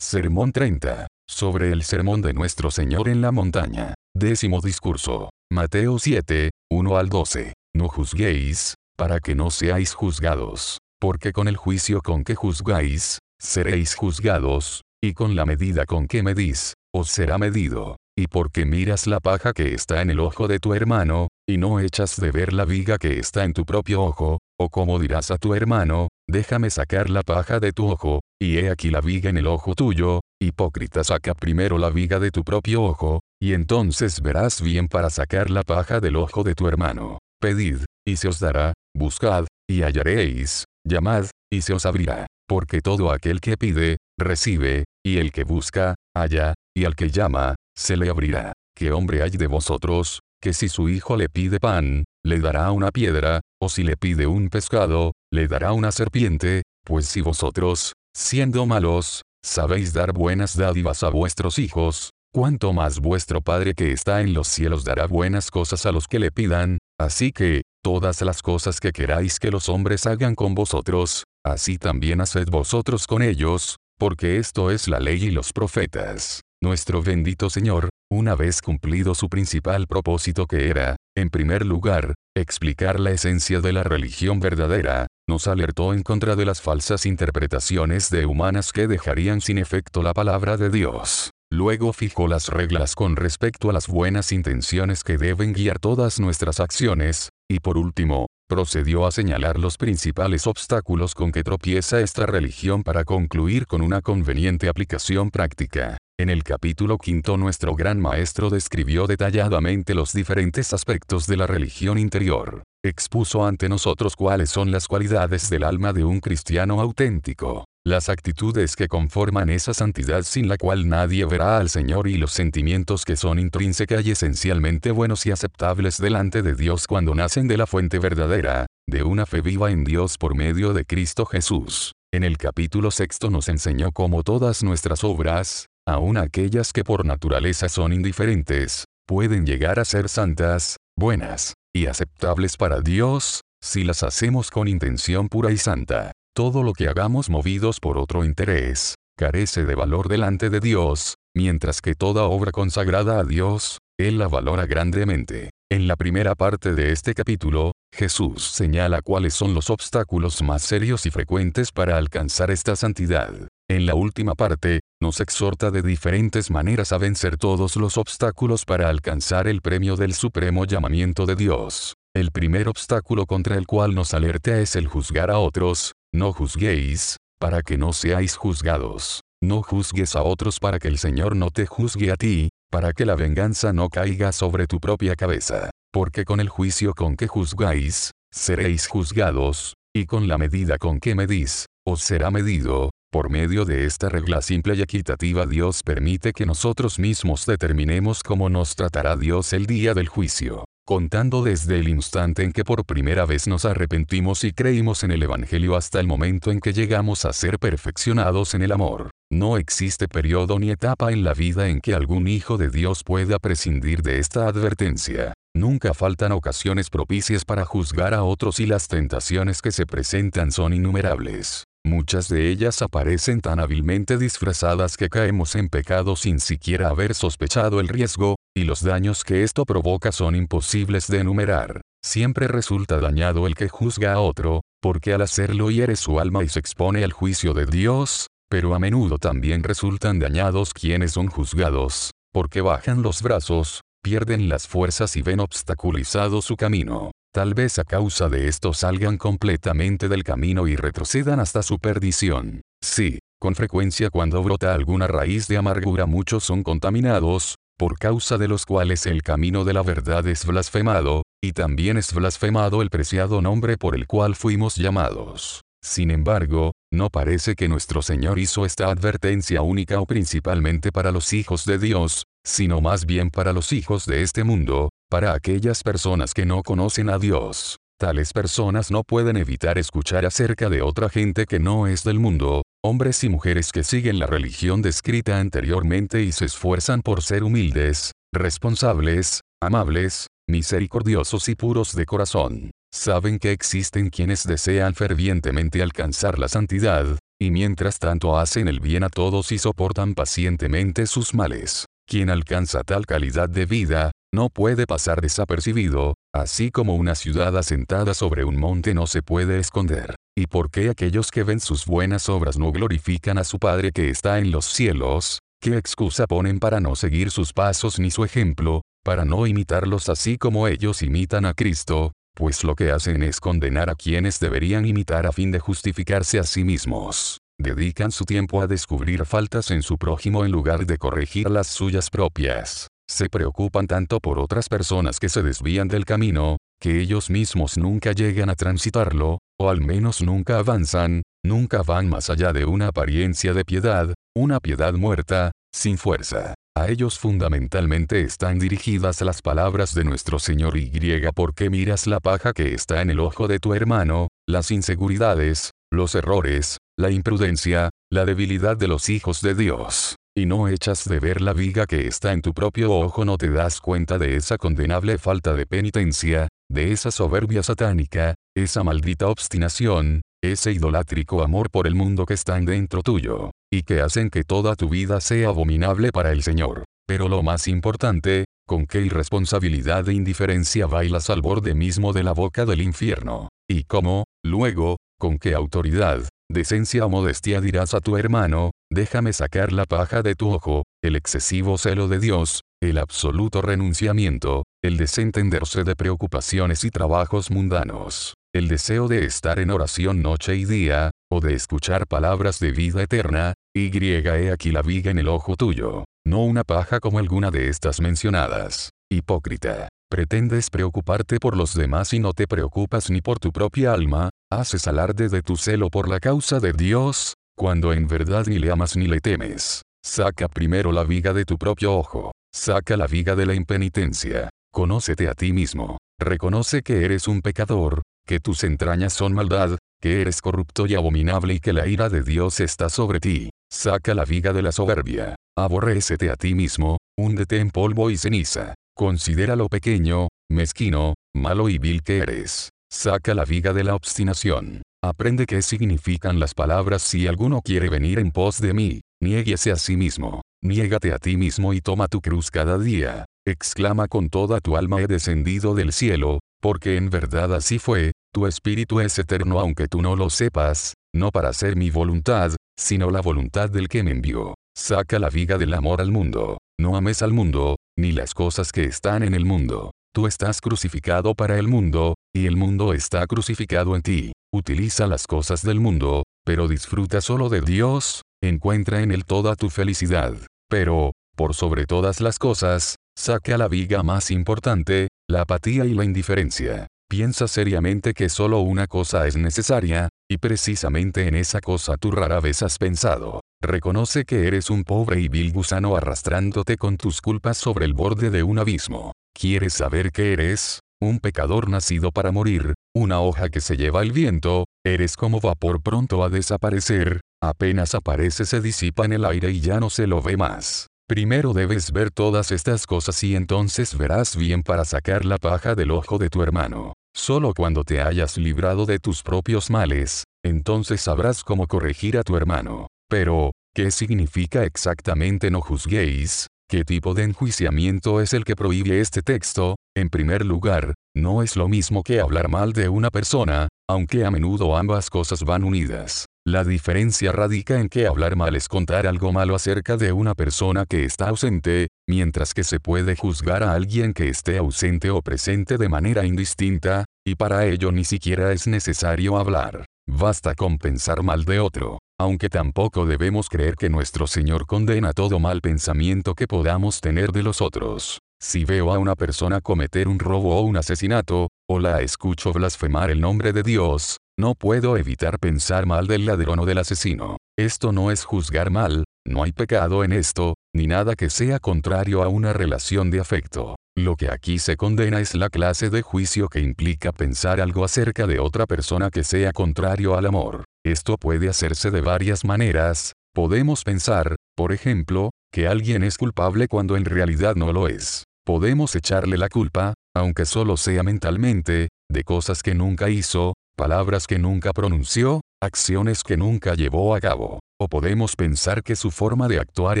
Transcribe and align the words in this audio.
Sermón 0.00 0.52
30. 0.52 1.08
Sobre 1.28 1.72
el 1.72 1.82
sermón 1.82 2.22
de 2.22 2.32
nuestro 2.32 2.70
Señor 2.70 3.08
en 3.08 3.20
la 3.20 3.32
montaña. 3.32 3.94
Décimo 4.16 4.60
discurso. 4.60 5.30
Mateo 5.52 5.98
7, 5.98 6.50
1 6.70 6.96
al 6.96 7.08
12. 7.08 7.52
No 7.74 7.88
juzguéis, 7.88 8.74
para 8.96 9.18
que 9.18 9.34
no 9.34 9.50
seáis 9.50 9.94
juzgados. 9.94 10.78
Porque 11.00 11.32
con 11.32 11.48
el 11.48 11.56
juicio 11.56 12.00
con 12.00 12.22
que 12.22 12.36
juzgáis, 12.36 13.18
seréis 13.40 13.96
juzgados, 13.96 14.82
y 15.02 15.14
con 15.14 15.34
la 15.34 15.44
medida 15.44 15.84
con 15.84 16.06
que 16.06 16.22
medís, 16.22 16.74
os 16.94 17.08
será 17.08 17.36
medido. 17.36 17.96
Y 18.16 18.28
porque 18.28 18.64
miras 18.64 19.06
la 19.08 19.18
paja 19.18 19.52
que 19.52 19.74
está 19.74 20.00
en 20.00 20.10
el 20.10 20.20
ojo 20.20 20.46
de 20.46 20.60
tu 20.60 20.74
hermano, 20.74 21.28
y 21.46 21.58
no 21.58 21.80
echas 21.80 22.20
de 22.20 22.30
ver 22.30 22.52
la 22.52 22.64
viga 22.64 22.98
que 22.98 23.18
está 23.18 23.44
en 23.44 23.52
tu 23.52 23.64
propio 23.64 24.02
ojo, 24.02 24.38
o 24.60 24.70
como 24.70 24.98
dirás 24.98 25.30
a 25.30 25.38
tu 25.38 25.54
hermano, 25.54 26.08
déjame 26.28 26.70
sacar 26.70 27.10
la 27.10 27.22
paja 27.22 27.58
de 27.58 27.72
tu 27.72 27.90
ojo, 27.90 28.20
y 28.40 28.58
he 28.58 28.70
aquí 28.70 28.90
la 28.90 29.00
viga 29.00 29.30
en 29.30 29.36
el 29.38 29.46
ojo 29.46 29.74
tuyo, 29.74 30.20
hipócrita 30.40 31.02
saca 31.02 31.34
primero 31.34 31.78
la 31.78 31.90
viga 31.90 32.20
de 32.20 32.30
tu 32.30 32.44
propio 32.44 32.84
ojo, 32.84 33.20
y 33.40 33.54
entonces 33.54 34.20
verás 34.20 34.60
bien 34.60 34.88
para 34.88 35.10
sacar 35.10 35.50
la 35.50 35.62
paja 35.62 36.00
del 36.00 36.16
ojo 36.16 36.44
de 36.44 36.54
tu 36.54 36.68
hermano. 36.68 37.18
Pedid, 37.40 37.78
y 38.06 38.16
se 38.16 38.28
os 38.28 38.38
dará, 38.38 38.74
buscad, 38.94 39.46
y 39.68 39.82
hallaréis, 39.82 40.64
llamad, 40.86 41.26
y 41.50 41.62
se 41.62 41.72
os 41.72 41.86
abrirá. 41.86 42.26
Porque 42.48 42.80
todo 42.80 43.12
aquel 43.12 43.40
que 43.40 43.56
pide, 43.56 43.98
recibe, 44.18 44.84
y 45.04 45.18
el 45.18 45.32
que 45.32 45.44
busca, 45.44 45.94
halla, 46.14 46.54
y 46.76 46.84
al 46.84 46.96
que 46.96 47.10
llama, 47.10 47.54
se 47.76 47.96
le 47.96 48.08
abrirá. 48.08 48.52
¿Qué 48.76 48.92
hombre 48.92 49.22
hay 49.22 49.30
de 49.30 49.46
vosotros, 49.46 50.20
que 50.40 50.52
si 50.52 50.68
su 50.68 50.88
hijo 50.88 51.16
le 51.16 51.28
pide 51.28 51.60
pan, 51.60 52.04
le 52.24 52.40
dará 52.40 52.70
una 52.72 52.90
piedra, 52.90 53.40
o 53.60 53.68
si 53.68 53.82
le 53.82 53.96
pide 53.96 54.26
un 54.26 54.48
pescado, 54.48 55.12
le 55.30 55.46
dará 55.46 55.72
una 55.72 55.92
serpiente? 55.92 56.62
Pues 56.84 57.06
si 57.06 57.20
vosotros, 57.20 57.92
siendo 58.14 58.64
malos, 58.66 59.22
sabéis 59.44 59.92
dar 59.92 60.12
buenas 60.12 60.56
dádivas 60.56 61.02
a 61.02 61.10
vuestros 61.10 61.58
hijos, 61.58 62.10
cuánto 62.32 62.72
más 62.72 63.00
vuestro 63.00 63.40
Padre 63.42 63.74
que 63.74 63.92
está 63.92 64.22
en 64.22 64.32
los 64.32 64.48
cielos 64.48 64.84
dará 64.84 65.06
buenas 65.06 65.50
cosas 65.50 65.84
a 65.86 65.92
los 65.92 66.08
que 66.08 66.18
le 66.18 66.30
pidan, 66.30 66.78
así 66.98 67.32
que, 67.32 67.62
todas 67.82 68.22
las 68.22 68.42
cosas 68.42 68.80
que 68.80 68.92
queráis 68.92 69.38
que 69.38 69.50
los 69.50 69.68
hombres 69.68 70.06
hagan 70.06 70.34
con 70.34 70.54
vosotros, 70.54 71.24
así 71.44 71.78
también 71.78 72.20
haced 72.20 72.48
vosotros 72.48 73.06
con 73.06 73.22
ellos, 73.22 73.76
porque 73.98 74.38
esto 74.38 74.70
es 74.70 74.88
la 74.88 75.00
ley 75.00 75.24
y 75.24 75.30
los 75.30 75.52
profetas. 75.52 76.40
Nuestro 76.62 77.02
bendito 77.02 77.50
Señor, 77.50 77.90
una 78.10 78.34
vez 78.34 78.62
cumplido 78.62 79.14
su 79.14 79.28
principal 79.28 79.86
propósito 79.86 80.46
que 80.46 80.68
era, 80.68 80.96
en 81.20 81.30
primer 81.30 81.66
lugar, 81.66 82.14
explicar 82.36 83.00
la 83.00 83.10
esencia 83.10 83.60
de 83.60 83.72
la 83.72 83.82
religión 83.82 84.40
verdadera, 84.40 85.06
nos 85.28 85.46
alertó 85.46 85.92
en 85.92 86.02
contra 86.02 86.36
de 86.36 86.44
las 86.44 86.62
falsas 86.62 87.06
interpretaciones 87.06 88.10
de 88.10 88.26
humanas 88.26 88.72
que 88.72 88.86
dejarían 88.86 89.40
sin 89.40 89.58
efecto 89.58 90.02
la 90.02 90.14
palabra 90.14 90.56
de 90.56 90.70
Dios. 90.70 91.30
Luego 91.50 91.92
fijó 91.92 92.28
las 92.28 92.48
reglas 92.48 92.94
con 92.94 93.16
respecto 93.16 93.70
a 93.70 93.72
las 93.72 93.88
buenas 93.88 94.32
intenciones 94.32 95.02
que 95.02 95.16
deben 95.16 95.52
guiar 95.52 95.78
todas 95.78 96.20
nuestras 96.20 96.60
acciones, 96.60 97.30
y 97.50 97.60
por 97.60 97.78
último, 97.78 98.26
procedió 98.48 99.06
a 99.06 99.12
señalar 99.12 99.58
los 99.58 99.76
principales 99.76 100.46
obstáculos 100.46 101.14
con 101.14 101.30
que 101.30 101.44
tropieza 101.44 102.00
esta 102.00 102.26
religión 102.26 102.82
para 102.82 103.04
concluir 103.04 103.66
con 103.66 103.82
una 103.82 104.00
conveniente 104.00 104.68
aplicación 104.68 105.30
práctica. 105.30 105.98
En 106.18 106.30
el 106.30 106.42
capítulo 106.42 106.98
quinto 106.98 107.36
nuestro 107.36 107.76
gran 107.76 108.00
maestro 108.00 108.50
describió 108.50 109.06
detalladamente 109.06 109.94
los 109.94 110.12
diferentes 110.12 110.72
aspectos 110.72 111.26
de 111.26 111.36
la 111.36 111.46
religión 111.46 111.98
interior. 111.98 112.64
Expuso 112.82 113.46
ante 113.46 113.68
nosotros 113.68 114.16
cuáles 114.16 114.50
son 114.50 114.72
las 114.72 114.88
cualidades 114.88 115.50
del 115.50 115.62
alma 115.62 115.92
de 115.92 116.04
un 116.04 116.20
cristiano 116.20 116.80
auténtico, 116.80 117.66
las 117.88 118.08
actitudes 118.08 118.76
que 118.76 118.88
conforman 118.88 119.48
esa 119.48 119.74
santidad 119.74 120.22
sin 120.22 120.48
la 120.48 120.56
cual 120.56 120.88
nadie 120.88 121.24
verá 121.24 121.58
al 121.58 121.68
Señor 121.68 122.06
y 122.06 122.16
los 122.16 122.32
sentimientos 122.32 123.04
que 123.04 123.16
son 123.16 123.38
intrínseca 123.38 124.00
y 124.00 124.10
esencialmente 124.10 124.90
buenos 124.90 125.26
y 125.26 125.30
aceptables 125.30 125.98
delante 125.98 126.42
de 126.42 126.54
Dios 126.54 126.86
cuando 126.86 127.14
nacen 127.14 127.48
de 127.48 127.56
la 127.56 127.66
fuente 127.66 127.98
verdadera, 127.98 128.66
de 128.86 129.02
una 129.02 129.26
fe 129.26 129.40
viva 129.40 129.70
en 129.70 129.84
Dios 129.84 130.18
por 130.18 130.34
medio 130.34 130.72
de 130.72 130.84
Cristo 130.84 131.26
Jesús. 131.26 131.92
En 132.12 132.24
el 132.24 132.38
capítulo 132.38 132.90
sexto 132.90 133.30
nos 133.30 133.48
enseñó 133.48 133.92
cómo 133.92 134.22
todas 134.22 134.62
nuestras 134.62 135.04
obras, 135.04 135.66
aun 135.86 136.16
aquellas 136.16 136.72
que 136.72 136.84
por 136.84 137.04
naturaleza 137.04 137.68
son 137.68 137.92
indiferentes, 137.92 138.84
pueden 139.06 139.46
llegar 139.46 139.78
a 139.78 139.84
ser 139.84 140.08
santas, 140.08 140.76
buenas, 140.96 141.54
y 141.74 141.86
aceptables 141.86 142.56
para 142.56 142.80
Dios, 142.80 143.40
si 143.62 143.84
las 143.84 144.02
hacemos 144.02 144.50
con 144.50 144.68
intención 144.68 145.28
pura 145.28 145.50
y 145.50 145.56
santa. 145.56 146.12
Todo 146.38 146.62
lo 146.62 146.72
que 146.72 146.86
hagamos 146.86 147.30
movidos 147.30 147.80
por 147.80 147.98
otro 147.98 148.24
interés, 148.24 148.94
carece 149.18 149.64
de 149.64 149.74
valor 149.74 150.06
delante 150.06 150.50
de 150.50 150.60
Dios, 150.60 151.16
mientras 151.34 151.80
que 151.80 151.96
toda 151.96 152.22
obra 152.26 152.52
consagrada 152.52 153.18
a 153.18 153.24
Dios, 153.24 153.78
Él 153.98 154.18
la 154.18 154.28
valora 154.28 154.64
grandemente. 154.64 155.50
En 155.68 155.88
la 155.88 155.96
primera 155.96 156.36
parte 156.36 156.76
de 156.76 156.92
este 156.92 157.14
capítulo, 157.14 157.72
Jesús 157.92 158.44
señala 158.44 159.02
cuáles 159.02 159.34
son 159.34 159.52
los 159.52 159.68
obstáculos 159.68 160.40
más 160.42 160.62
serios 160.62 161.06
y 161.06 161.10
frecuentes 161.10 161.72
para 161.72 161.96
alcanzar 161.96 162.52
esta 162.52 162.76
santidad. 162.76 163.34
En 163.68 163.84
la 163.84 163.96
última 163.96 164.36
parte, 164.36 164.78
nos 165.02 165.18
exhorta 165.18 165.72
de 165.72 165.82
diferentes 165.82 166.52
maneras 166.52 166.92
a 166.92 166.98
vencer 166.98 167.36
todos 167.36 167.74
los 167.74 167.98
obstáculos 167.98 168.64
para 168.64 168.88
alcanzar 168.88 169.48
el 169.48 169.60
premio 169.60 169.96
del 169.96 170.14
supremo 170.14 170.66
llamamiento 170.66 171.26
de 171.26 171.34
Dios. 171.34 171.94
El 172.14 172.30
primer 172.30 172.68
obstáculo 172.68 173.26
contra 173.26 173.56
el 173.56 173.66
cual 173.66 173.96
nos 173.96 174.14
alerta 174.14 174.60
es 174.60 174.76
el 174.76 174.86
juzgar 174.86 175.30
a 175.30 175.38
otros, 175.38 175.92
no 176.12 176.32
juzguéis, 176.32 177.16
para 177.38 177.62
que 177.62 177.76
no 177.76 177.92
seáis 177.92 178.36
juzgados. 178.36 179.20
No 179.40 179.62
juzgues 179.62 180.16
a 180.16 180.22
otros 180.22 180.58
para 180.58 180.78
que 180.78 180.88
el 180.88 180.98
Señor 180.98 181.36
no 181.36 181.50
te 181.50 181.66
juzgue 181.66 182.10
a 182.10 182.16
ti, 182.16 182.48
para 182.70 182.92
que 182.92 183.06
la 183.06 183.14
venganza 183.14 183.72
no 183.72 183.88
caiga 183.88 184.32
sobre 184.32 184.66
tu 184.66 184.80
propia 184.80 185.14
cabeza. 185.14 185.70
Porque 185.92 186.24
con 186.24 186.40
el 186.40 186.48
juicio 186.48 186.92
con 186.94 187.16
que 187.16 187.28
juzgáis, 187.28 188.10
seréis 188.32 188.88
juzgados, 188.88 189.74
y 189.94 190.06
con 190.06 190.28
la 190.28 190.38
medida 190.38 190.78
con 190.78 190.98
que 190.98 191.14
medís, 191.14 191.66
os 191.86 192.02
será 192.02 192.30
medido, 192.30 192.90
por 193.10 193.30
medio 193.30 193.64
de 193.64 193.86
esta 193.86 194.08
regla 194.08 194.42
simple 194.42 194.74
y 194.74 194.82
equitativa 194.82 195.46
Dios 195.46 195.82
permite 195.82 196.32
que 196.32 196.44
nosotros 196.44 196.98
mismos 196.98 197.46
determinemos 197.46 198.22
cómo 198.22 198.50
nos 198.50 198.76
tratará 198.76 199.16
Dios 199.16 199.52
el 199.54 199.66
día 199.66 199.94
del 199.94 200.08
juicio, 200.08 200.64
contando 200.88 201.42
desde 201.42 201.78
el 201.78 201.86
instante 201.86 202.42
en 202.42 202.50
que 202.50 202.64
por 202.64 202.86
primera 202.86 203.26
vez 203.26 203.46
nos 203.46 203.66
arrepentimos 203.66 204.42
y 204.42 204.54
creímos 204.54 205.04
en 205.04 205.10
el 205.10 205.22
Evangelio 205.22 205.76
hasta 205.76 206.00
el 206.00 206.06
momento 206.06 206.50
en 206.50 206.60
que 206.60 206.72
llegamos 206.72 207.26
a 207.26 207.34
ser 207.34 207.58
perfeccionados 207.58 208.54
en 208.54 208.62
el 208.62 208.72
amor. 208.72 209.10
No 209.30 209.58
existe 209.58 210.08
periodo 210.08 210.58
ni 210.58 210.70
etapa 210.70 211.12
en 211.12 211.24
la 211.24 211.34
vida 211.34 211.68
en 211.68 211.82
que 211.82 211.92
algún 211.92 212.26
hijo 212.26 212.56
de 212.56 212.70
Dios 212.70 213.04
pueda 213.04 213.38
prescindir 213.38 214.00
de 214.00 214.18
esta 214.18 214.48
advertencia. 214.48 215.34
Nunca 215.54 215.92
faltan 215.92 216.32
ocasiones 216.32 216.88
propicias 216.88 217.44
para 217.44 217.66
juzgar 217.66 218.14
a 218.14 218.22
otros 218.22 218.58
y 218.58 218.64
las 218.64 218.88
tentaciones 218.88 219.60
que 219.60 219.72
se 219.72 219.84
presentan 219.84 220.52
son 220.52 220.72
innumerables. 220.72 221.64
Muchas 221.84 222.28
de 222.28 222.48
ellas 222.48 222.80
aparecen 222.80 223.42
tan 223.42 223.60
hábilmente 223.60 224.16
disfrazadas 224.16 224.96
que 224.96 225.10
caemos 225.10 225.54
en 225.54 225.68
pecado 225.68 226.16
sin 226.16 226.40
siquiera 226.40 226.88
haber 226.88 227.14
sospechado 227.14 227.80
el 227.80 227.88
riesgo, 227.88 228.36
y 228.54 228.64
los 228.64 228.82
daños 228.82 229.24
que 229.24 229.44
esto 229.44 229.64
provoca 229.64 230.12
son 230.12 230.34
imposibles 230.34 231.06
de 231.06 231.20
enumerar. 231.20 231.80
Siempre 232.04 232.48
resulta 232.48 232.98
dañado 233.00 233.46
el 233.46 233.54
que 233.54 233.68
juzga 233.68 234.14
a 234.14 234.20
otro, 234.20 234.62
porque 234.80 235.12
al 235.12 235.22
hacerlo 235.22 235.70
hiere 235.70 235.96
su 235.96 236.20
alma 236.20 236.44
y 236.44 236.48
se 236.48 236.60
expone 236.60 237.04
al 237.04 237.12
juicio 237.12 237.54
de 237.54 237.66
Dios, 237.66 238.28
pero 238.48 238.74
a 238.74 238.78
menudo 238.78 239.18
también 239.18 239.62
resultan 239.62 240.18
dañados 240.18 240.72
quienes 240.72 241.12
son 241.12 241.28
juzgados, 241.28 242.12
porque 242.32 242.60
bajan 242.60 243.02
los 243.02 243.22
brazos, 243.22 243.82
pierden 244.02 244.48
las 244.48 244.66
fuerzas 244.68 245.16
y 245.16 245.22
ven 245.22 245.40
obstaculizado 245.40 246.40
su 246.42 246.56
camino. 246.56 247.10
Tal 247.32 247.54
vez 247.54 247.78
a 247.78 247.84
causa 247.84 248.28
de 248.28 248.48
esto 248.48 248.72
salgan 248.72 249.18
completamente 249.18 250.08
del 250.08 250.24
camino 250.24 250.66
y 250.66 250.76
retrocedan 250.76 251.40
hasta 251.40 251.62
su 251.62 251.78
perdición. 251.78 252.62
Sí, 252.82 253.18
con 253.38 253.54
frecuencia 253.54 254.10
cuando 254.10 254.42
brota 254.42 254.72
alguna 254.72 255.06
raíz 255.06 255.46
de 255.46 255.58
amargura 255.58 256.06
muchos 256.06 256.44
son 256.44 256.62
contaminados, 256.62 257.56
por 257.78 257.96
causa 257.96 258.36
de 258.38 258.48
los 258.48 258.66
cuales 258.66 259.06
el 259.06 259.22
camino 259.22 259.64
de 259.64 259.72
la 259.72 259.82
verdad 259.82 260.26
es 260.26 260.44
blasfemado, 260.44 261.22
y 261.40 261.52
también 261.52 261.96
es 261.96 262.12
blasfemado 262.12 262.82
el 262.82 262.90
preciado 262.90 263.40
nombre 263.40 263.78
por 263.78 263.94
el 263.94 264.08
cual 264.08 264.34
fuimos 264.34 264.74
llamados. 264.74 265.62
Sin 265.80 266.10
embargo, 266.10 266.72
no 266.92 267.08
parece 267.08 267.54
que 267.54 267.68
nuestro 267.68 268.02
Señor 268.02 268.40
hizo 268.40 268.66
esta 268.66 268.90
advertencia 268.90 269.62
única 269.62 270.00
o 270.00 270.06
principalmente 270.06 270.90
para 270.90 271.12
los 271.12 271.32
hijos 271.32 271.64
de 271.64 271.78
Dios, 271.78 272.24
sino 272.44 272.80
más 272.80 273.06
bien 273.06 273.30
para 273.30 273.52
los 273.52 273.72
hijos 273.72 274.04
de 274.06 274.22
este 274.22 274.42
mundo, 274.42 274.90
para 275.08 275.32
aquellas 275.32 275.84
personas 275.84 276.34
que 276.34 276.46
no 276.46 276.64
conocen 276.64 277.08
a 277.08 277.18
Dios. 277.18 277.76
Tales 278.00 278.32
personas 278.32 278.90
no 278.90 279.04
pueden 279.04 279.36
evitar 279.36 279.78
escuchar 279.78 280.26
acerca 280.26 280.68
de 280.68 280.82
otra 280.82 281.08
gente 281.08 281.46
que 281.46 281.60
no 281.60 281.86
es 281.86 282.02
del 282.02 282.18
mundo, 282.18 282.62
hombres 282.88 283.22
y 283.22 283.28
mujeres 283.28 283.70
que 283.70 283.84
siguen 283.84 284.18
la 284.18 284.26
religión 284.26 284.80
descrita 284.80 285.38
anteriormente 285.38 286.22
y 286.22 286.32
se 286.32 286.46
esfuerzan 286.46 287.02
por 287.02 287.22
ser 287.22 287.44
humildes, 287.44 288.12
responsables, 288.32 289.42
amables, 289.60 290.26
misericordiosos 290.48 291.50
y 291.50 291.54
puros 291.54 291.94
de 291.94 292.06
corazón. 292.06 292.70
Saben 292.90 293.38
que 293.38 293.52
existen 293.52 294.08
quienes 294.08 294.44
desean 294.44 294.94
fervientemente 294.94 295.82
alcanzar 295.82 296.38
la 296.38 296.48
santidad, 296.48 297.18
y 297.38 297.50
mientras 297.50 297.98
tanto 297.98 298.38
hacen 298.38 298.68
el 298.68 298.80
bien 298.80 299.04
a 299.04 299.10
todos 299.10 299.52
y 299.52 299.58
soportan 299.58 300.14
pacientemente 300.14 301.06
sus 301.06 301.34
males. 301.34 301.84
Quien 302.06 302.30
alcanza 302.30 302.84
tal 302.84 303.04
calidad 303.04 303.50
de 303.50 303.66
vida, 303.66 304.10
no 304.32 304.50
puede 304.50 304.86
pasar 304.86 305.22
desapercibido, 305.22 306.14
así 306.34 306.70
como 306.70 306.96
una 306.96 307.14
ciudad 307.14 307.56
asentada 307.56 308.12
sobre 308.12 308.44
un 308.44 308.58
monte 308.58 308.92
no 308.92 309.06
se 309.06 309.22
puede 309.22 309.58
esconder. 309.58 310.16
¿Y 310.36 310.46
por 310.46 310.70
qué 310.70 310.90
aquellos 310.90 311.30
que 311.30 311.42
ven 311.42 311.60
sus 311.60 311.86
buenas 311.86 312.28
obras 312.28 312.58
no 312.58 312.70
glorifican 312.70 313.38
a 313.38 313.44
su 313.44 313.58
Padre 313.58 313.90
que 313.90 314.10
está 314.10 314.38
en 314.38 314.50
los 314.50 314.66
cielos? 314.66 315.38
¿Qué 315.60 315.76
excusa 315.76 316.26
ponen 316.26 316.60
para 316.60 316.78
no 316.78 316.94
seguir 316.94 317.30
sus 317.30 317.52
pasos 317.52 317.98
ni 317.98 318.10
su 318.10 318.22
ejemplo, 318.22 318.82
para 319.02 319.24
no 319.24 319.46
imitarlos 319.46 320.08
así 320.08 320.36
como 320.36 320.68
ellos 320.68 321.02
imitan 321.02 321.46
a 321.46 321.54
Cristo? 321.54 322.12
Pues 322.36 322.62
lo 322.62 322.76
que 322.76 322.92
hacen 322.92 323.22
es 323.22 323.40
condenar 323.40 323.90
a 323.90 323.94
quienes 323.94 324.38
deberían 324.38 324.86
imitar 324.86 325.26
a 325.26 325.32
fin 325.32 325.50
de 325.50 325.58
justificarse 325.58 326.38
a 326.38 326.44
sí 326.44 326.64
mismos. 326.64 327.38
Dedican 327.58 328.12
su 328.12 328.24
tiempo 328.24 328.60
a 328.60 328.68
descubrir 328.68 329.24
faltas 329.24 329.72
en 329.72 329.82
su 329.82 329.98
prójimo 329.98 330.44
en 330.44 330.52
lugar 330.52 330.86
de 330.86 330.98
corregir 330.98 331.50
las 331.50 331.66
suyas 331.66 332.10
propias. 332.10 332.86
Se 333.10 333.30
preocupan 333.30 333.86
tanto 333.86 334.20
por 334.20 334.38
otras 334.38 334.68
personas 334.68 335.18
que 335.18 335.30
se 335.30 335.42
desvían 335.42 335.88
del 335.88 336.04
camino, 336.04 336.58
que 336.78 337.00
ellos 337.00 337.30
mismos 337.30 337.78
nunca 337.78 338.12
llegan 338.12 338.50
a 338.50 338.54
transitarlo, 338.54 339.38
o 339.58 339.70
al 339.70 339.80
menos 339.80 340.20
nunca 340.22 340.58
avanzan, 340.58 341.22
nunca 341.42 341.82
van 341.82 342.08
más 342.08 342.28
allá 342.28 342.52
de 342.52 342.66
una 342.66 342.88
apariencia 342.88 343.54
de 343.54 343.64
piedad, 343.64 344.12
una 344.36 344.60
piedad 344.60 344.92
muerta, 344.92 345.52
sin 345.74 345.96
fuerza. 345.96 346.54
A 346.76 346.88
ellos 346.88 347.18
fundamentalmente 347.18 348.20
están 348.20 348.58
dirigidas 348.58 349.22
las 349.22 349.40
palabras 349.40 349.94
de 349.94 350.04
nuestro 350.04 350.38
Señor 350.38 350.76
Y 350.76 350.90
porque 351.34 351.70
miras 351.70 352.06
la 352.06 352.20
paja 352.20 352.52
que 352.52 352.74
está 352.74 353.00
en 353.00 353.10
el 353.10 353.20
ojo 353.20 353.48
de 353.48 353.58
tu 353.58 353.72
hermano, 353.72 354.28
las 354.46 354.70
inseguridades, 354.70 355.70
los 355.90 356.14
errores, 356.14 356.76
la 356.96 357.10
imprudencia, 357.10 357.88
la 358.12 358.26
debilidad 358.26 358.76
de 358.76 358.86
los 358.86 359.08
hijos 359.08 359.40
de 359.40 359.54
Dios 359.54 360.16
y 360.38 360.46
no 360.46 360.68
echas 360.68 361.08
de 361.08 361.18
ver 361.20 361.40
la 361.40 361.52
viga 361.52 361.86
que 361.86 362.06
está 362.06 362.32
en 362.32 362.42
tu 362.42 362.54
propio 362.54 362.92
ojo 362.92 363.24
no 363.24 363.36
te 363.36 363.50
das 363.50 363.80
cuenta 363.80 364.18
de 364.18 364.36
esa 364.36 364.56
condenable 364.56 365.18
falta 365.18 365.54
de 365.54 365.66
penitencia, 365.66 366.48
de 366.70 366.92
esa 366.92 367.10
soberbia 367.10 367.62
satánica, 367.62 368.34
esa 368.56 368.84
maldita 368.84 369.28
obstinación, 369.28 370.22
ese 370.42 370.72
idolátrico 370.72 371.42
amor 371.42 371.70
por 371.70 371.86
el 371.86 371.94
mundo 371.94 372.24
que 372.24 372.34
está 372.34 372.58
dentro 372.60 373.02
tuyo, 373.02 373.50
y 373.72 373.82
que 373.82 374.00
hacen 374.00 374.30
que 374.30 374.44
toda 374.44 374.76
tu 374.76 374.88
vida 374.88 375.20
sea 375.20 375.48
abominable 375.48 376.12
para 376.12 376.32
el 376.32 376.42
Señor. 376.42 376.84
Pero 377.06 377.28
lo 377.28 377.42
más 377.42 377.66
importante, 377.68 378.44
con 378.66 378.86
qué 378.86 379.00
irresponsabilidad 379.00 380.08
e 380.08 380.12
indiferencia 380.12 380.86
bailas 380.86 381.30
al 381.30 381.42
borde 381.42 381.74
mismo 381.74 382.12
de 382.12 382.22
la 382.22 382.32
boca 382.32 382.64
del 382.64 382.82
infierno. 382.82 383.48
Y 383.68 383.84
cómo, 383.84 384.24
luego, 384.44 384.98
con 385.18 385.38
qué 385.38 385.54
autoridad, 385.54 386.28
decencia 386.50 387.06
o 387.06 387.08
modestia 387.08 387.60
dirás 387.60 387.94
a 387.94 388.00
tu 388.00 388.16
hermano, 388.16 388.70
déjame 388.90 389.32
sacar 389.32 389.72
la 389.72 389.84
paja 389.84 390.22
de 390.22 390.34
tu 390.34 390.50
ojo, 390.50 390.84
el 391.02 391.16
excesivo 391.16 391.78
celo 391.78 392.08
de 392.08 392.18
Dios, 392.18 392.62
el 392.80 392.98
absoluto 392.98 393.62
renunciamiento, 393.62 394.64
el 394.82 394.96
desentenderse 394.96 395.84
de 395.84 395.96
preocupaciones 395.96 396.84
y 396.84 396.90
trabajos 396.90 397.50
mundanos, 397.50 398.34
el 398.54 398.68
deseo 398.68 399.08
de 399.08 399.24
estar 399.24 399.58
en 399.58 399.70
oración 399.70 400.22
noche 400.22 400.56
y 400.56 400.64
día, 400.64 401.10
o 401.30 401.40
de 401.40 401.54
escuchar 401.54 402.06
palabras 402.06 402.60
de 402.60 402.72
vida 402.72 403.02
eterna, 403.02 403.54
y 403.74 403.90
he 403.96 404.50
aquí 404.50 404.72
la 404.72 404.82
viga 404.82 405.10
en 405.10 405.18
el 405.18 405.28
ojo 405.28 405.56
tuyo, 405.56 406.04
no 406.26 406.44
una 406.44 406.64
paja 406.64 407.00
como 407.00 407.18
alguna 407.18 407.50
de 407.50 407.68
estas 407.68 408.00
mencionadas. 408.00 408.90
Hipócrita. 409.10 409.88
Pretendes 410.10 410.70
preocuparte 410.70 411.38
por 411.38 411.56
los 411.56 411.74
demás 411.74 412.14
y 412.14 412.18
no 412.18 412.32
te 412.32 412.46
preocupas 412.46 413.10
ni 413.10 413.20
por 413.20 413.38
tu 413.38 413.52
propia 413.52 413.92
alma, 413.92 414.30
haces 414.50 414.88
alarde 414.88 415.28
de 415.28 415.42
tu 415.42 415.56
celo 415.56 415.90
por 415.90 416.08
la 416.08 416.18
causa 416.18 416.60
de 416.60 416.72
Dios, 416.72 417.34
cuando 417.58 417.92
en 417.92 418.06
verdad 418.06 418.46
ni 418.46 418.58
le 418.58 418.70
amas 418.70 418.96
ni 418.96 419.08
le 419.08 419.20
temes. 419.20 419.82
Saca 420.02 420.48
primero 420.48 420.92
la 420.92 421.02
viga 421.02 421.34
de 421.34 421.44
tu 421.44 421.58
propio 421.58 421.94
ojo, 421.98 422.32
saca 422.54 422.96
la 422.96 423.08
viga 423.08 423.34
de 423.34 423.46
la 423.46 423.54
impenitencia, 423.54 424.48
conócete 424.72 425.28
a 425.28 425.34
ti 425.34 425.52
mismo, 425.52 425.98
reconoce 426.18 426.82
que 426.82 427.04
eres 427.04 427.26
un 427.26 427.42
pecador, 427.42 428.02
que 428.26 428.38
tus 428.38 428.62
entrañas 428.62 429.12
son 429.12 429.34
maldad, 429.34 429.76
que 430.00 430.20
eres 430.20 430.40
corrupto 430.40 430.86
y 430.86 430.94
abominable 430.94 431.54
y 431.54 431.60
que 431.60 431.72
la 431.72 431.88
ira 431.88 432.08
de 432.08 432.22
Dios 432.22 432.60
está 432.60 432.88
sobre 432.88 433.18
ti. 433.18 433.50
Saca 433.70 434.14
la 434.14 434.24
viga 434.24 434.52
de 434.52 434.62
la 434.62 434.72
soberbia, 434.72 435.34
aborrécete 435.58 436.30
a 436.30 436.36
ti 436.36 436.54
mismo, 436.54 436.98
húndete 437.18 437.58
en 437.58 437.70
polvo 437.70 438.08
y 438.10 438.16
ceniza, 438.16 438.74
Considera 438.98 439.54
lo 439.54 439.68
pequeño, 439.68 440.26
mezquino, 440.50 441.14
malo 441.32 441.68
y 441.68 441.78
vil 441.78 442.02
que 442.02 442.18
eres. 442.18 442.70
Saca 442.90 443.32
la 443.32 443.44
viga 443.44 443.72
de 443.72 443.84
la 443.84 443.94
obstinación. 443.94 444.82
Aprende 445.02 445.46
qué 445.46 445.62
significan 445.62 446.40
las 446.40 446.54
palabras 446.54 447.02
si 447.02 447.28
alguno 447.28 447.60
quiere 447.62 447.88
venir 447.88 448.18
en 448.18 448.32
pos 448.32 448.60
de 448.60 448.74
mí, 448.74 449.00
niéguese 449.22 449.70
a 449.70 449.76
sí 449.76 449.96
mismo. 449.96 450.42
Niégate 450.60 451.12
a 451.12 451.18
ti 451.18 451.36
mismo 451.36 451.72
y 451.72 451.80
toma 451.80 452.08
tu 452.08 452.20
cruz 452.20 452.50
cada 452.50 452.78
día. 452.78 453.24
Exclama 453.46 454.08
con 454.08 454.28
toda 454.28 454.58
tu 454.58 454.76
alma 454.76 455.00
he 455.00 455.06
descendido 455.06 455.76
del 455.76 455.92
cielo, 455.92 456.40
porque 456.60 456.96
en 456.96 457.10
verdad 457.10 457.54
así 457.54 457.78
fue, 457.78 458.10
tu 458.34 458.48
espíritu 458.48 458.98
es 458.98 459.16
eterno 459.20 459.60
aunque 459.60 459.86
tú 459.86 460.02
no 460.02 460.16
lo 460.16 460.30
sepas, 460.30 460.94
no 461.14 461.30
para 461.30 461.50
hacer 461.50 461.76
mi 461.76 461.90
voluntad, 461.90 462.56
sino 462.76 463.12
la 463.12 463.20
voluntad 463.20 463.70
del 463.70 463.86
que 463.88 464.02
me 464.02 464.10
envió. 464.10 464.54
Saca 464.76 465.20
la 465.20 465.30
viga 465.30 465.58
del 465.58 465.74
amor 465.74 466.00
al 466.00 466.10
mundo. 466.10 466.58
No 466.80 466.96
ames 466.96 467.22
al 467.22 467.32
mundo, 467.32 467.76
ni 467.96 468.10
las 468.10 468.34
cosas 468.34 468.72
que 468.72 468.82
están 468.82 469.22
en 469.22 469.34
el 469.34 469.44
mundo. 469.44 469.92
Tú 470.14 470.26
estás 470.26 470.60
crucificado 470.60 471.34
para 471.34 471.58
el 471.58 471.68
mundo, 471.68 472.14
y 472.34 472.46
el 472.46 472.56
mundo 472.56 472.92
está 472.92 473.26
crucificado 473.26 473.94
en 473.94 474.02
ti. 474.02 474.32
Utiliza 474.52 475.06
las 475.06 475.26
cosas 475.26 475.62
del 475.62 475.80
mundo, 475.80 476.24
pero 476.44 476.68
disfruta 476.68 477.20
solo 477.20 477.48
de 477.48 477.60
Dios, 477.60 478.22
encuentra 478.42 479.02
en 479.02 479.12
Él 479.12 479.24
toda 479.24 479.54
tu 479.54 479.70
felicidad. 479.70 480.34
Pero, 480.70 481.12
por 481.36 481.54
sobre 481.54 481.86
todas 481.86 482.20
las 482.20 482.38
cosas, 482.38 482.96
saca 483.16 483.58
la 483.58 483.68
viga 483.68 484.02
más 484.02 484.30
importante, 484.30 485.08
la 485.28 485.42
apatía 485.42 485.84
y 485.84 485.94
la 485.94 486.04
indiferencia. 486.04 486.86
Piensa 487.10 487.48
seriamente 487.48 488.12
que 488.12 488.28
solo 488.28 488.60
una 488.60 488.86
cosa 488.86 489.26
es 489.26 489.36
necesaria, 489.36 490.08
y 490.30 490.38
precisamente 490.38 491.26
en 491.26 491.36
esa 491.36 491.60
cosa 491.60 491.96
tú 491.96 492.10
rara 492.10 492.40
vez 492.40 492.62
has 492.62 492.78
pensado. 492.78 493.40
Reconoce 493.62 494.24
que 494.24 494.46
eres 494.46 494.68
un 494.68 494.84
pobre 494.84 495.20
y 495.20 495.28
vil 495.28 495.52
gusano 495.52 495.96
arrastrándote 495.96 496.76
con 496.76 496.96
tus 496.96 497.20
culpas 497.20 497.56
sobre 497.56 497.86
el 497.86 497.94
borde 497.94 498.30
de 498.30 498.42
un 498.42 498.58
abismo. 498.58 499.12
¿Quieres 499.40 499.74
saber 499.74 500.10
qué 500.10 500.32
eres? 500.32 500.80
Un 501.00 501.20
pecador 501.20 501.70
nacido 501.70 502.10
para 502.10 502.32
morir, 502.32 502.74
una 502.92 503.20
hoja 503.20 503.50
que 503.50 503.60
se 503.60 503.76
lleva 503.76 504.02
el 504.02 504.10
viento, 504.10 504.64
eres 504.84 505.16
como 505.16 505.40
vapor 505.40 505.80
pronto 505.80 506.24
a 506.24 506.28
desaparecer, 506.28 507.20
apenas 507.40 507.94
aparece 507.94 508.44
se 508.46 508.60
disipa 508.60 509.04
en 509.04 509.12
el 509.12 509.24
aire 509.24 509.52
y 509.52 509.60
ya 509.60 509.78
no 509.78 509.90
se 509.90 510.08
lo 510.08 510.20
ve 510.20 510.36
más. 510.36 510.88
Primero 511.06 511.52
debes 511.52 511.92
ver 511.92 512.10
todas 512.10 512.50
estas 512.50 512.84
cosas 512.84 513.22
y 513.22 513.36
entonces 513.36 513.96
verás 513.96 514.34
bien 514.34 514.64
para 514.64 514.84
sacar 514.84 515.24
la 515.24 515.38
paja 515.38 515.76
del 515.76 515.92
ojo 515.92 516.18
de 516.18 516.30
tu 516.30 516.42
hermano. 516.42 516.94
Solo 517.14 517.54
cuando 517.54 517.84
te 517.84 518.02
hayas 518.02 518.38
librado 518.38 518.86
de 518.86 518.98
tus 518.98 519.22
propios 519.22 519.70
males, 519.70 520.24
entonces 520.44 521.00
sabrás 521.00 521.44
cómo 521.44 521.68
corregir 521.68 522.18
a 522.18 522.24
tu 522.24 522.36
hermano. 522.36 522.88
Pero, 523.08 523.52
¿qué 523.72 523.92
significa 523.92 524.64
exactamente 524.64 525.52
no 525.52 525.60
juzguéis? 525.60 526.48
¿Qué 526.70 526.84
tipo 526.84 527.14
de 527.14 527.22
enjuiciamiento 527.22 528.20
es 528.20 528.34
el 528.34 528.44
que 528.44 528.54
prohíbe 528.54 529.00
este 529.00 529.22
texto? 529.22 529.76
En 529.96 530.10
primer 530.10 530.44
lugar, 530.44 530.92
no 531.16 531.42
es 531.42 531.56
lo 531.56 531.66
mismo 531.66 532.02
que 532.02 532.20
hablar 532.20 532.50
mal 532.50 532.74
de 532.74 532.90
una 532.90 533.08
persona, 533.08 533.68
aunque 533.88 534.26
a 534.26 534.30
menudo 534.30 534.76
ambas 534.76 535.08
cosas 535.08 535.44
van 535.44 535.64
unidas. 535.64 536.26
La 536.46 536.64
diferencia 536.64 537.32
radica 537.32 537.80
en 537.80 537.88
que 537.88 538.06
hablar 538.06 538.36
mal 538.36 538.54
es 538.54 538.68
contar 538.68 539.06
algo 539.06 539.32
malo 539.32 539.54
acerca 539.54 539.96
de 539.96 540.12
una 540.12 540.34
persona 540.34 540.84
que 540.84 541.04
está 541.04 541.30
ausente, 541.30 541.88
mientras 542.06 542.52
que 542.52 542.64
se 542.64 542.80
puede 542.80 543.16
juzgar 543.16 543.62
a 543.62 543.72
alguien 543.72 544.12
que 544.12 544.28
esté 544.28 544.58
ausente 544.58 545.08
o 545.08 545.22
presente 545.22 545.78
de 545.78 545.88
manera 545.88 546.26
indistinta, 546.26 547.06
y 547.26 547.36
para 547.36 547.64
ello 547.64 547.92
ni 547.92 548.04
siquiera 548.04 548.52
es 548.52 548.66
necesario 548.66 549.38
hablar. 549.38 549.86
Basta 550.08 550.54
con 550.54 550.78
pensar 550.78 551.22
mal 551.22 551.44
de 551.44 551.60
otro 551.60 551.98
aunque 552.20 552.48
tampoco 552.48 553.06
debemos 553.06 553.48
creer 553.48 553.76
que 553.76 553.88
nuestro 553.88 554.26
Señor 554.26 554.66
condena 554.66 555.12
todo 555.12 555.38
mal 555.38 555.60
pensamiento 555.60 556.34
que 556.34 556.48
podamos 556.48 557.00
tener 557.00 557.30
de 557.30 557.44
los 557.44 557.62
otros. 557.62 558.18
Si 558.40 558.64
veo 558.64 558.92
a 558.92 558.98
una 558.98 559.14
persona 559.14 559.60
cometer 559.60 560.08
un 560.08 560.18
robo 560.18 560.56
o 560.56 560.62
un 560.62 560.76
asesinato, 560.76 561.48
o 561.68 561.78
la 561.78 562.02
escucho 562.02 562.52
blasfemar 562.52 563.10
el 563.10 563.20
nombre 563.20 563.52
de 563.52 563.62
Dios, 563.62 564.16
no 564.38 564.54
puedo 564.54 564.96
evitar 564.96 565.40
pensar 565.40 565.84
mal 565.84 566.06
del 566.06 566.24
ladrón 566.24 566.60
o 566.60 566.64
del 566.64 566.78
asesino. 566.78 567.38
Esto 567.58 567.90
no 567.90 568.12
es 568.12 568.24
juzgar 568.24 568.70
mal, 568.70 569.04
no 569.26 569.42
hay 569.42 569.50
pecado 569.50 570.04
en 570.04 570.12
esto, 570.12 570.54
ni 570.72 570.86
nada 570.86 571.16
que 571.16 571.28
sea 571.28 571.58
contrario 571.58 572.22
a 572.22 572.28
una 572.28 572.52
relación 572.52 573.10
de 573.10 573.18
afecto. 573.18 573.74
Lo 573.96 574.14
que 574.14 574.30
aquí 574.30 574.60
se 574.60 574.76
condena 574.76 575.18
es 575.18 575.34
la 575.34 575.50
clase 575.50 575.90
de 575.90 576.02
juicio 576.02 576.48
que 576.48 576.60
implica 576.60 577.10
pensar 577.10 577.60
algo 577.60 577.84
acerca 577.84 578.28
de 578.28 578.38
otra 578.38 578.66
persona 578.66 579.10
que 579.10 579.24
sea 579.24 579.52
contrario 579.52 580.16
al 580.16 580.26
amor. 580.26 580.64
Esto 580.86 581.16
puede 581.16 581.48
hacerse 581.48 581.90
de 581.90 582.00
varias 582.00 582.44
maneras, 582.44 583.14
podemos 583.34 583.82
pensar, 583.82 584.36
por 584.56 584.72
ejemplo, 584.72 585.30
que 585.52 585.66
alguien 585.66 586.04
es 586.04 586.16
culpable 586.16 586.68
cuando 586.68 586.96
en 586.96 587.06
realidad 587.06 587.56
no 587.56 587.72
lo 587.72 587.88
es. 587.88 588.22
Podemos 588.46 588.94
echarle 588.94 589.36
la 589.36 589.48
culpa, 589.48 589.94
aunque 590.14 590.46
solo 590.46 590.76
sea 590.76 591.02
mentalmente, 591.02 591.88
de 592.08 592.22
cosas 592.22 592.62
que 592.62 592.76
nunca 592.76 593.10
hizo, 593.10 593.54
palabras 593.78 594.26
que 594.26 594.40
nunca 594.40 594.72
pronunció, 594.72 595.40
acciones 595.62 596.24
que 596.24 596.36
nunca 596.36 596.74
llevó 596.74 597.14
a 597.14 597.20
cabo. 597.20 597.60
O 597.80 597.86
podemos 597.86 598.34
pensar 598.34 598.82
que 598.82 598.96
su 598.96 599.12
forma 599.12 599.46
de 599.46 599.60
actuar 599.60 600.00